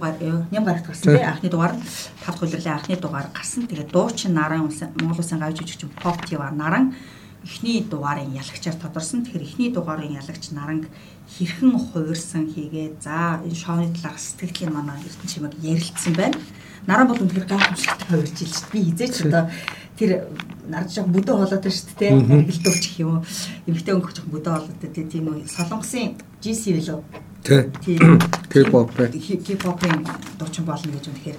ням 0.51 0.64
гарагт 0.66 0.90
гарсан 0.90 1.14
тийм 1.14 1.31
анхны 1.31 1.49
дугаар 1.51 1.79
тав 2.27 2.35
дахь 2.35 2.42
улирлын 2.42 2.75
анхны 2.75 2.97
дугаар 2.99 3.31
гарсан. 3.31 3.70
Тэгээд 3.70 3.94
дуучин 3.94 4.35
наран 4.35 4.66
Монгол 4.99 5.23
Улсын 5.23 5.38
гавж 5.38 5.62
жижигч 5.62 5.87
Pop 6.03 6.18
TV 6.27 6.42
наран 6.51 6.99
эхний 7.47 7.87
дугаарын 7.87 8.35
ялагчаар 8.35 8.83
тодорсон. 8.83 9.23
Тэгэхээр 9.23 9.47
эхний 9.47 9.70
дугаарын 9.70 10.18
ялагч 10.18 10.51
наранг 10.51 10.90
хэрхэн 11.38 11.79
хуурсан 11.79 12.51
хийгээ. 12.51 12.99
За 12.99 13.38
энэ 13.47 13.55
шоуны 13.55 13.94
талаар 13.94 14.18
сэтгэлийн 14.18 14.75
манай 14.75 14.99
эрдэнэ 15.07 15.31
чимэг 15.31 15.55
ярилцсан 15.62 16.14
байна. 16.18 16.38
Наран 16.87 17.09
бол 17.09 17.23
үнэхээр 17.23 17.47
гайхамшигтай 17.47 18.09
хуурж 18.11 18.37
илж 18.42 18.59
би 18.73 18.79
хизээч 18.90 19.16
одоо 19.29 19.51
тэр 19.99 20.11
нард 20.68 20.90
жоох 20.92 21.09
бүдөө 21.12 21.37
болоод 21.44 21.64
байна 21.64 21.77
шүү 21.77 21.96
дээ. 21.98 22.12
Харгэлдөөч 22.14 22.85
гэх 22.85 23.00
юм 23.00 23.11
уу. 23.18 23.24
Эмэгтэй 23.68 23.94
өнгөх 23.94 24.12
жоох 24.16 24.29
бүдөө 24.33 24.53
болоод 24.55 24.81
дээ. 24.81 25.11
Тийм 25.12 25.29
үү. 25.29 25.44
Солонгосын 25.48 26.16
GC 26.40 26.62
билүү. 26.81 27.00
Тийм. 27.44 28.18
K-pop. 28.53 28.88
K-pop-ын 28.96 30.00
дуучин 30.40 30.64
болно 30.64 30.88
гэж 30.92 31.05
үнэхээр 31.12 31.38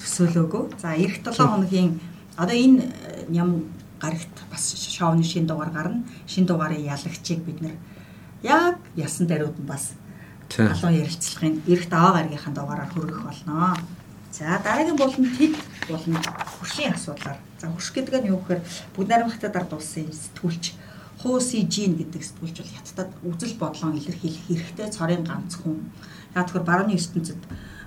төсөөлөөгөө. 0.00 0.64
За 0.80 0.96
эх 0.96 1.20
7 1.20 1.36
хоногийн 1.36 2.00
одоо 2.36 2.56
энэ 2.56 2.88
ням 3.28 3.68
гарагт 4.00 4.36
бас 4.50 4.72
шоуны 4.72 5.22
шин 5.22 5.46
дугаар 5.46 5.70
гарна. 5.70 6.04
Шин 6.26 6.46
дугаарын 6.46 6.80
ялагчийг 6.80 7.44
бид 7.44 7.60
нэр 7.60 7.76
яг 8.42 8.78
ясан 8.96 9.26
даруйд 9.26 9.58
нь 9.60 9.68
бас 9.68 9.92
халуун 10.50 10.96
ярилцлагын 10.96 11.62
эх 11.68 11.88
даваа 11.88 12.12
гаргийнхаа 12.16 12.54
дугаараар 12.54 12.90
хөргөх 12.92 13.22
болно. 13.22 13.76
За 14.32 14.60
дараагийн 14.64 14.96
болон 14.96 15.28
тэд 15.38 15.54
болон 15.88 16.16
хөршийн 16.58 16.94
асуудлаар. 16.94 17.38
За 17.62 17.70
хөрш 17.70 17.94
гэдэг 17.94 18.26
нь 18.26 18.30
юу 18.34 18.42
гэхээр 18.42 18.58
бүгд 18.90 19.06
найрамдахтад 19.06 19.54
ард 19.54 19.70
улсын 19.78 20.10
сэтгүүлч 20.10 20.74
Хууси 21.22 21.62
Жин 21.70 21.94
гэдэг 21.94 22.18
сэтгүүлч 22.18 22.56
бол 22.58 22.74
хятадд 22.74 23.14
үзэл 23.22 23.54
бодлон 23.54 23.94
илэрхийлэх 24.02 24.50
хэрэгтэй 24.50 24.90
цорын 24.90 25.22
ганц 25.22 25.62
хүн. 25.62 25.78
Яг 26.34 26.50
тэгэхээр 26.50 26.66
барууны 26.66 26.98
ертөнцид 26.98 27.38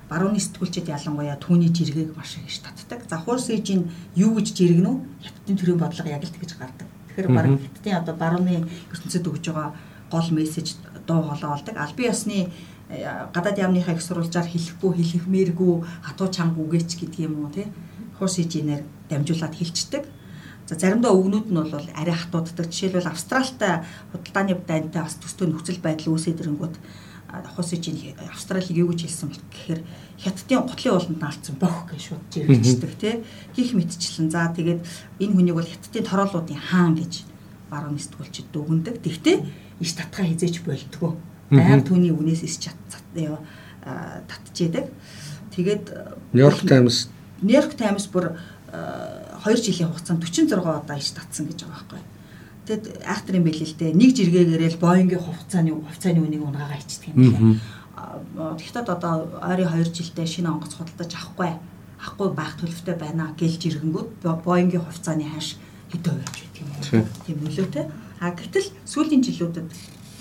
барууны 0.08 0.40
сэтгүүлчид 0.40 0.88
ялангуяа 0.88 1.36
түүний 1.44 1.76
жиргэг 1.76 2.16
маш 2.16 2.40
их 2.40 2.56
татдаг. 2.64 3.04
За 3.12 3.20
Хууси 3.20 3.60
Жин 3.60 3.92
юу 4.16 4.40
гэж 4.40 4.56
жиргэнэ 4.56 4.88
үү? 4.88 4.98
Хятадын 5.28 5.60
төрийн 5.60 5.80
бодлого 5.84 6.08
яг 6.08 6.24
л 6.24 6.32
тэгж 6.32 6.56
гардаг. 6.56 6.88
Тэгэхээр 7.12 7.36
бараг 7.36 7.60
хятадын 7.60 8.00
одоо 8.00 8.16
барууны 8.16 8.64
ертөнцид 8.96 9.28
өгж 9.28 9.52
байгаа 9.52 9.76
гол 10.08 10.30
мессеж 10.32 10.80
дуу 11.04 11.20
хоолой 11.20 11.52
болдог. 11.52 11.76
Албан 11.76 12.08
ёсны 12.16 12.48
гадаад 13.36 13.60
яамныхаа 13.60 14.00
их 14.00 14.06
сурвалжаар 14.08 14.48
хэлэхгүй 14.48 14.92
хэлэхмээргүй 15.04 15.74
хатуу 16.08 16.32
чанга 16.32 16.64
үгээч 16.64 16.96
гэдэг 16.96 17.28
юм 17.28 17.44
уу 17.44 17.52
тий 17.52 17.68
хуус 18.20 18.36
хижинээр 18.40 18.84
дамжуулаад 19.10 19.56
хэлцдэг. 19.56 20.04
За 20.66 20.74
заримдаа 20.76 21.14
өгнүүд 21.14 21.48
нь 21.52 21.58
бол 21.58 21.90
арай 21.94 22.16
хатууддаг. 22.16 22.72
Жишээлбэл 22.74 23.12
Австралтай 23.12 23.86
худалдааны 24.12 24.58
дайнтай 24.66 25.02
бас 25.06 25.16
төстэй 25.22 25.46
нөхцөл 25.48 25.78
байдал 25.84 26.18
үүсээд 26.18 26.42
ирэнгүүт 26.42 26.76
хуус 27.54 27.70
хижин 27.70 28.18
Австралиг 28.32 28.74
юу 28.74 28.90
гэж 28.90 29.06
хэлсэн 29.06 29.30
бэл 29.30 29.46
гэхээр 29.52 29.82
хятадын 30.18 30.66
гутлын 30.66 30.94
ууланд 30.96 31.22
наалцсан 31.22 31.56
бох 31.60 31.86
гэж 31.92 32.02
шууд 32.02 32.24
жиргэждэг 32.32 32.94
тий. 32.98 33.14
Гих 33.54 33.78
мэдчлэн 33.78 34.30
за 34.32 34.50
тэгээд 34.56 34.82
энэ 35.20 35.34
хүнийг 35.36 35.56
бол 35.60 35.68
хятадын 35.68 36.08
тороолуудын 36.08 36.58
хаан 36.58 36.96
гэж 36.96 37.14
баруун 37.70 38.00
нисдгүүлчид 38.00 38.50
дүгндэг. 38.54 39.04
Тэгтээ 39.04 39.38
иш 39.84 39.92
татгаа 39.94 40.26
хизээч 40.26 40.64
болдгоо 40.64 41.20
байнга 41.52 41.86
түүний 41.86 42.14
үнээс 42.16 42.42
ис 42.48 42.58
чат 42.58 42.78
татчихэдэг. 43.84 44.86
Тэгээд 45.54 45.86
Нью-Йорк 46.34 46.66
Таймс 46.68 47.10
Нью-Йорк 47.42 47.76
Таймс 47.76 48.08
бүр 48.08 48.36
2 48.72 49.56
жилийн 49.60 49.90
хугацаанд 49.90 50.24
46 50.24 50.56
удаа 50.56 50.98
иш 50.98 51.12
татсан 51.12 51.48
гэж 51.48 51.66
байгаа 51.66 51.76
байхгүй. 51.76 52.02
Тэгэд 52.66 52.86
айхтар 53.06 53.36
юм 53.38 53.46
билээ 53.46 53.68
л 53.70 53.78
дээ. 53.78 53.94
Нэг 53.94 54.12
жиргээгээрэл 54.18 54.82
Боингийн 54.82 55.22
хувцааны 55.22 55.72
хувцааны 55.76 56.20
үнийг 56.24 56.44
унгаагаа 56.44 56.80
ичдэг 56.82 57.14
юм 57.14 57.16
байна. 57.16 58.58
Тэгэхдээ 58.58 58.84
одоо 58.90 59.14
ойрын 59.40 59.70
2 59.70 59.94
жилдээ 59.94 60.26
шинэ 60.26 60.50
онгоц 60.50 60.74
худалдаж 60.74 61.12
авахгүй 61.14 61.52
авахгүй 62.02 62.30
байх 62.34 62.54
төлөвтэй 62.58 62.96
байна 62.98 63.34
гэж 63.38 63.54
жиргэнгүүд 63.62 64.10
Боингийн 64.44 64.84
хувцааны 64.84 65.30
хаш 65.30 65.62
хэдэн 65.94 66.14
хувь 66.14 66.26
байж 66.26 66.38
байдаг 66.42 66.62
юм. 66.92 67.06
Тийм 67.26 67.38
нөлөөтэй. 67.44 67.86
А 68.20 68.32
гэтэл 68.32 68.68
сүүлийн 68.88 69.22
жилүүдэд 69.22 69.68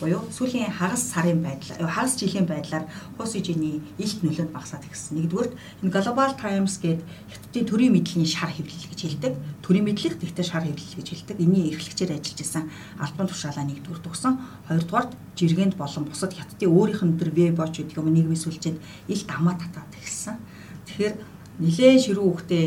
буюу 0.01 0.27
сүүлийн 0.35 0.75
хагас 0.75 1.15
сарын 1.15 1.39
байдлаар 1.43 1.87
хагас 1.87 2.19
жилийн 2.19 2.47
байдлаар 2.51 2.91
хуус 3.17 3.35
ижиний 3.39 3.79
илт 3.99 4.21
нөлөөнд 4.27 4.51
багасаад 4.51 4.83
ирсэн. 4.91 5.23
Нэгдүгээр 5.23 5.51
энэ 5.87 5.93
Global 5.95 6.33
Times 6.35 6.83
гээд 6.83 7.01
хятадын 7.31 7.65
төрийн 7.71 7.95
мэдлэгийн 7.95 8.27
шар 8.27 8.51
хэвлэл 8.51 8.91
гэж 8.91 9.01
хэлдэг. 9.07 9.35
Төрийн 9.63 9.87
мэдлэг 9.87 10.19
тэгтээ 10.19 10.47
шар 10.51 10.67
хэвлэл 10.67 10.99
гэж 10.99 11.09
хэлдэг. 11.15 11.37
Энийн 11.39 11.71
эрхлэгчээр 11.71 12.11
ажиллаж 12.11 12.41
исэн 12.43 12.65
албан 12.99 13.27
тушаалаа 13.31 13.65
нэгдүгээр 13.71 14.03
төгсөн. 14.03 14.35
Хоёрдугаар 14.67 15.07
жиргэнд 15.39 15.75
болон 15.79 16.05
бусад 16.11 16.35
хятадын 16.35 16.75
өөрийнх 16.75 17.03
нь 17.07 17.15
төр 17.15 17.31
веб-оч 17.31 17.75
гэдэг 17.79 17.99
юм 18.03 18.11
нийгмийн 18.11 18.43
сүлжээнд 18.43 18.79
илт 19.07 19.29
амаа 19.31 19.55
татаад 19.55 19.95
ирсэн. 20.03 20.43
Тэгэхээр 20.91 21.15
нилээн 21.63 22.03
ширүү 22.03 22.27
хөхтэй 22.35 22.67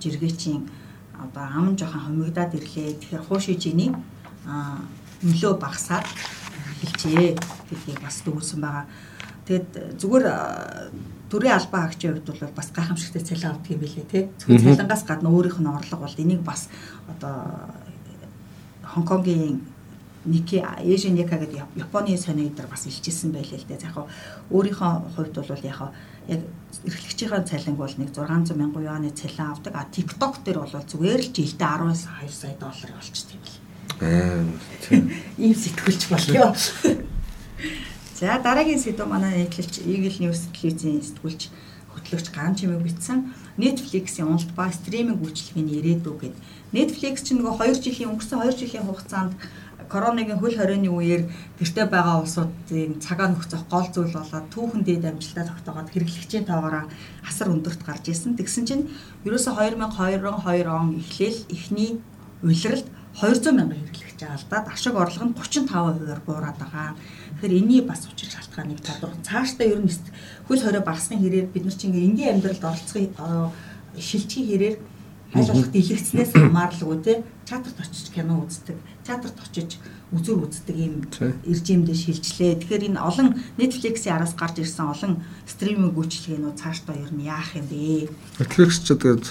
жиргээчийн 0.00 0.64
одоо 1.20 1.44
ам 1.44 1.76
жоохон 1.76 2.08
хомигдаад 2.08 2.56
ирлээ. 2.56 2.96
Тэгэхээр 3.04 3.26
хууши 3.28 3.52
жиний 3.60 3.92
а 4.48 4.80
нөлөө 5.24 5.60
багасаад 5.60 6.04
эхэлжээ 6.82 7.36
гэдгийг 7.70 8.00
бас 8.02 8.22
дүүрсэн 8.26 8.60
байгаа. 8.60 8.86
Тэгэд 9.44 10.00
зүгээр 10.00 10.26
төрийн 11.28 11.54
албан 11.54 11.80
хаагчийн 11.84 12.14
хувьд 12.16 12.28
бол 12.32 12.56
бас 12.56 12.68
гайхамшигтай 12.72 13.22
цалин 13.22 13.50
авдаг 13.52 13.70
юм 13.70 13.80
билээ 13.80 14.06
тий. 14.08 14.24
Зөвхөн 14.40 14.76
цалингаас 14.76 15.04
гадна 15.04 15.28
өөрийнх 15.30 15.60
нь 15.60 15.68
орлого 15.68 16.06
бол 16.08 16.22
энийг 16.22 16.42
бас 16.42 16.68
одоо 17.12 17.68
Хонконгийн 18.82 19.60
Ники 20.24 20.64
Эжин 20.80 21.14
Ника 21.14 21.36
гэдэг 21.36 21.76
Японы 21.76 22.16
сони 22.16 22.48
дээр 22.48 22.68
бас 22.68 22.86
илчилсэн 22.86 23.32
байлээ 23.32 23.60
л 23.60 23.68
дээ. 23.68 23.84
Яг 23.84 24.08
өөрийнхөө 24.48 24.92
хувьд 25.16 25.34
бол 25.36 25.64
яг 25.68 25.92
яг 26.28 26.40
эрхлэгчийн 26.88 27.44
цалинг 27.44 27.76
бол 27.76 27.94
нэг 28.00 28.08
600 28.16 28.56
мянган 28.56 28.84
юаны 28.84 29.10
цалин 29.12 29.52
авдаг. 29.52 29.74
А 29.76 29.84
TikTok 29.84 30.40
дээр 30.44 30.64
бол 30.64 30.72
зүгээр 30.72 31.20
л 31.20 31.32
жилдээ 31.36 31.68
12 31.68 32.32
сая 32.32 32.56
доллар 32.56 32.90
болчтой 32.96 33.36
юм 33.36 33.63
бэл. 34.00 34.58
Ийм 35.42 35.54
сэтгүүлч 35.54 36.02
болё. 36.10 36.54
За 38.18 38.38
дараагийн 38.38 38.78
сэдв 38.78 39.06
манай 39.10 39.44
нийтлэлч 39.44 39.82
Eagle 39.84 40.18
News 40.22 40.46
телевизийн 40.54 41.02
сэтгүүлч 41.02 41.50
хөтлөгч 41.94 42.30
Ган 42.34 42.54
чимэг 42.54 42.82
бичсэн 42.82 43.34
Netflix-ийн 43.58 44.26
уналт 44.26 44.50
ба 44.54 44.70
стриминг 44.70 45.22
үйлчилгээний 45.22 45.78
ирээдүй 45.78 46.14
гэд. 46.18 46.36
Netflix 46.74 47.22
чинь 47.22 47.38
нөгөө 47.38 47.74
2 47.74 47.82
жилийн 47.82 48.10
өнгөрсөн 48.14 48.42
2 48.42 48.58
жилийн 48.60 48.86
хугацаанд 48.86 49.32
коронавигийн 49.88 50.40
хөл 50.40 50.56
хорионы 50.58 50.90
үеэр 50.90 51.22
гэртээ 51.58 51.86
байгаа 51.86 52.22
улсуудын 52.22 52.98
цагаа 52.98 53.28
нөхцөх 53.30 53.62
гол 53.70 53.88
зүйл 53.94 54.14
болоод 54.16 54.46
түүхэн 54.50 54.82
дээд 54.82 55.04
амжилтаа 55.06 55.44
тогтоогоод 55.46 55.92
хэрэглэгчийн 55.92 56.48
тоогоороо 56.48 56.84
асар 57.22 57.48
өндөрт 57.52 57.82
гарч 57.86 58.10
исэн. 58.10 58.34
Тэгсэн 58.34 58.64
чинь 58.66 58.84
ерөөсө 59.22 59.54
2022 59.54 60.66
он 60.66 60.98
эхлээл 60.98 61.38
эхний 61.52 62.00
улиралд 62.42 62.88
200 63.14 63.54
мянган 63.54 63.78
хэрэглэгч 63.78 64.20
алдаад 64.26 64.66
ашиг 64.74 64.94
орлого 64.94 65.26
нь 65.30 65.36
35%-аар 65.38 66.20
буураад 66.26 66.58
байгаа. 66.58 66.98
Тэгэхээр 67.38 67.58
энийг 67.62 67.86
бас 67.86 68.02
учир 68.10 68.30
шалтгааныг 68.30 68.80
тодорхой. 68.82 69.22
Цаашдаа 69.22 69.66
ер 69.70 69.78
нь 69.78 69.92
хөл 70.48 70.62
хорой 70.62 70.82
багасгын 70.82 71.22
хэрээр 71.22 71.46
бид 71.54 71.64
нар 71.64 71.76
чинь 71.78 71.94
энгийн 71.94 72.42
амьдралд 72.42 72.64
оролцохын 72.64 73.14
шилжих 73.98 74.46
хэрээр 74.50 74.76
аль 75.34 75.50
болох 75.50 75.70
дэлгэцнээс 75.70 76.32
хамааралгүй 76.34 76.98
те 77.02 77.12
чатарт 77.46 77.78
очиж 77.78 78.06
кино 78.14 78.46
үздэг, 78.46 78.78
чатарт 79.06 79.38
очиж 79.42 79.78
үзүр 80.14 80.46
үздэг 80.46 80.76
ийм 80.78 81.02
режимдээ 81.42 81.94
шилжлээ. 81.94 82.62
Тэгэхээр 82.62 82.94
энэ 82.94 83.02
олон 83.02 83.34
Netflix-ийн 83.58 84.14
араас 84.14 84.34
гарч 84.38 84.62
ирсэн 84.62 84.86
олон 84.94 85.12
стриминг 85.46 85.98
үйлчилгээнүүд 85.98 86.54
цаашдаа 86.54 86.94
ер 86.94 87.10
нь 87.10 87.26
яах 87.26 87.50
юм 87.58 87.66
бэ? 87.66 88.08
Netflix 88.38 88.86
ч 88.86 88.94
тэгээд 88.94 89.26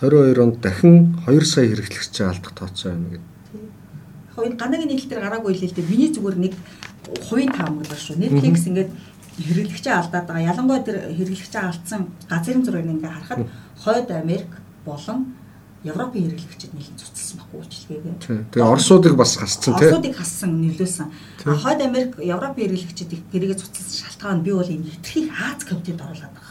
22 0.00 0.40
онд 0.40 0.60
дахин 0.64 1.16
2 1.28 1.44
сая 1.44 1.68
хэрэглэгч 1.68 2.20
алдах 2.24 2.56
тооцоо 2.56 2.92
байна 2.92 3.20
гэдэг. 3.20 3.28
Яг 4.32 4.46
энэ 4.48 4.56
ганагийн 4.56 4.88
нийтлэлээр 4.96 5.24
гараагүй 5.28 5.52
хэлээ 5.52 5.70
л 5.70 5.76
дээ. 5.76 5.90
Миний 5.92 6.08
зүгээр 6.08 6.38
нэг 6.40 6.54
хувийн 7.28 7.52
таамаглал 7.52 8.00
шүү. 8.00 8.16
Netflix 8.16 8.64
ингээд 8.64 8.90
хэрэглэгчээ 9.44 9.92
алдаад 9.92 10.24
байгаа. 10.24 10.48
Ялангуяа 10.56 10.80
тэр 10.88 10.98
хэрэглэгчээ 11.12 11.62
алдсан 11.68 12.00
газрын 12.32 12.64
зургийг 12.64 12.88
ингээ 12.96 13.12
харахад 13.12 13.44
хойд 13.84 14.08
Америк 14.08 14.50
болон 14.88 15.36
Европын 15.84 16.24
хэрэглэгчид 16.24 16.72
нэлээд 16.72 17.00
цуцлсан 17.00 17.36
байхгүй 17.40 17.58
үйлчлэгээгээ. 17.60 18.16
Тэгээ 18.52 18.68
Оросуудыг 18.72 19.14
бас 19.20 19.36
хассан 19.36 19.76
тийм. 19.76 20.00
Оросуудыг 20.00 20.16
хассан 20.16 20.50
нөлөөсөн. 20.60 21.08
Хойд 21.44 21.80
Америк 21.84 22.16
Европын 22.20 22.60
хэрэглэгчид 22.64 23.10
гэрээгээ 23.32 23.60
цуцлсан 23.60 23.96
шалтгаан 24.00 24.40
нь 24.40 24.44
би 24.44 24.52
бол 24.52 24.68
энэ 24.68 24.92
хэтэрхийг 24.92 25.28
Аз 25.32 25.64
комитет 25.64 26.00
оруулаад 26.00 26.32
байгаа 26.36 26.49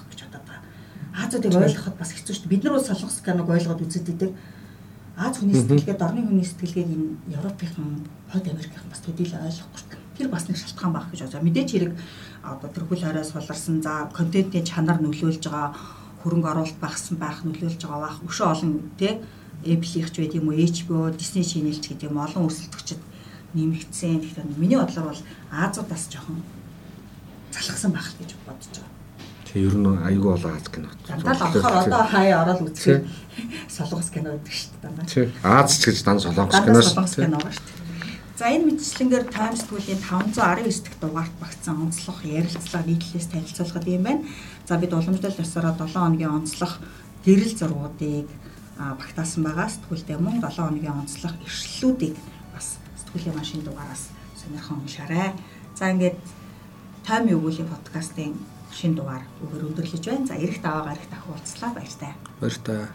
Азуудыг 1.19 1.51
ойлгоход 1.51 1.95
бас 1.99 2.11
хэцүү 2.15 2.33
шүү 2.35 2.43
дээ. 2.47 2.53
Бид 2.55 2.63
нар 2.63 2.73
бол 2.79 2.87
солонгос 2.87 3.19
киног 3.19 3.49
ойлгоод 3.49 3.83
үзээд 3.83 4.11
идэг. 4.15 4.31
Аз 5.19 5.35
хүний 5.35 5.57
сэтгэлгээд 5.59 5.99
орны 5.99 6.23
хүний 6.23 6.47
сэтгэлгээд 6.47 6.89
энэ 6.95 7.07
Европынхан 7.35 8.07
хойд 8.31 8.47
Америкийнхан 8.47 8.91
бас 8.91 9.03
төдийлөө 9.03 9.43
ойлгохгүй. 9.51 9.99
Тэр 10.15 10.27
бас 10.31 10.47
нэг 10.47 10.55
шалтгаан 10.55 10.93
байх 10.95 11.07
гэж 11.11 11.19
бодож. 11.27 11.43
Мэдээч 11.43 11.69
хэрэг 11.75 11.93
одоо 12.43 12.69
тэр 12.71 12.85
хөл 12.87 13.03
хорой 13.03 13.25
суларсан 13.27 13.83
за 13.83 14.07
контентын 14.15 14.63
чанар 14.63 15.03
нөлөөлж 15.03 15.43
байгаа 15.43 15.75
хөрөнгө 16.23 16.51
оруулалт 16.51 16.79
багсан 16.79 17.19
байх 17.19 17.43
нөлөөлж 17.43 17.83
байгаа 17.83 17.99
бах 17.99 18.17
өшөө 18.23 18.47
олон 18.47 18.71
тий 18.95 19.19
Apple-ийнч 19.63 20.15
байд 20.15 20.33
юм 20.39 20.47
уу 20.47 20.55
HBO, 20.55 21.11
Disney 21.11 21.43
Channel 21.43 21.75
ч 21.75 21.91
гэдэг 21.91 22.07
юм 22.07 22.23
олон 22.23 22.47
өрсөлдөгчд 22.47 22.99
нэмэгдсэн. 23.59 24.23
Тэгэхээр 24.23 24.55
миний 24.55 24.79
бодлоор 24.79 25.11
бол 25.11 25.23
Азуудаас 25.51 26.07
жоохон 26.07 26.39
залхсан 27.51 27.91
байх 27.91 28.07
л 28.07 28.19
гэж 28.23 28.39
бодож 28.47 28.71
байгаа. 28.71 28.98
Тэг 29.49 29.65
ер 29.65 29.75
нь 29.81 29.89
айгүй 30.05 30.29
болоо 30.37 30.53
Аз 30.53 30.69
кино. 30.69 30.93
Дандаа 31.09 31.33
л 31.33 31.41
болохоор 31.41 31.89
одоо 31.89 32.03
хаяа 32.05 32.45
ороод 32.45 32.69
үзэх 32.69 33.01
солонгос 33.65 34.13
кино 34.13 34.37
гэдэг 34.37 34.53
шүү 34.53 34.69
дээ 34.69 34.81
дандаа. 34.85 35.05
Тий. 35.09 35.25
Аз 35.41 35.73
ч 35.73 35.89
гэж 35.89 35.97
дан 36.05 36.21
солонгос 36.21 36.61
кино 36.61 36.79
шүү. 36.85 36.93
Солонгос 36.93 37.15
кино 37.17 37.39
шүү. 37.41 37.79
За 38.37 38.45
энэ 38.53 38.71
мэтчлэнгээр 38.71 39.25
Times 39.33 39.61
Square-ийн 39.65 39.99
519 40.05 40.85
дахь 40.85 40.99
дугаарт 41.01 41.35
багтсан 41.41 41.75
онцлог 41.81 42.17
ярилцлага 42.23 42.85
нийтлэлээс 42.85 43.27
танилцуулахад 43.33 43.89
юм 43.89 44.03
байна. 44.05 44.21
За 44.69 44.77
бид 44.77 44.93
уламжлал 44.93 45.41
ёсороо 45.41 45.73
7 45.73 45.97
хоногийн 45.97 46.37
онцлог 46.37 46.71
гэрэл 47.25 47.57
зургуудыг 47.57 48.29
багтаасан 48.77 49.43
байгаа. 49.43 49.67
Сэтгүүлдээ 49.67 50.17
мөн 50.21 50.39
7 50.45 50.55
хоногийн 50.55 50.95
онцлог 51.03 51.33
иршлүүдийг 51.41 52.15
бас 52.53 52.79
сэтгүүлийн 53.01 53.35
машин 53.35 53.65
дугаараас 53.65 54.07
сонирхон 54.39 54.85
уншаарай. 54.85 55.33
За 55.75 55.91
ингээд 55.91 56.15
тайм 57.03 57.27
өгөөлийн 57.27 57.67
подкастын 57.67 58.37
шин 58.79 58.95
дугаар 58.95 59.23
өгөр 59.43 59.67
өндөрлөж 59.69 60.03
байна. 60.07 60.27
За 60.29 60.39
эрэх 60.39 60.61
даваагаар 60.63 60.99
их 61.03 61.09
дахин 61.11 61.33
уулзлаа 61.35 61.71
баяртай. 61.75 62.13
Баяртай. 62.39 62.87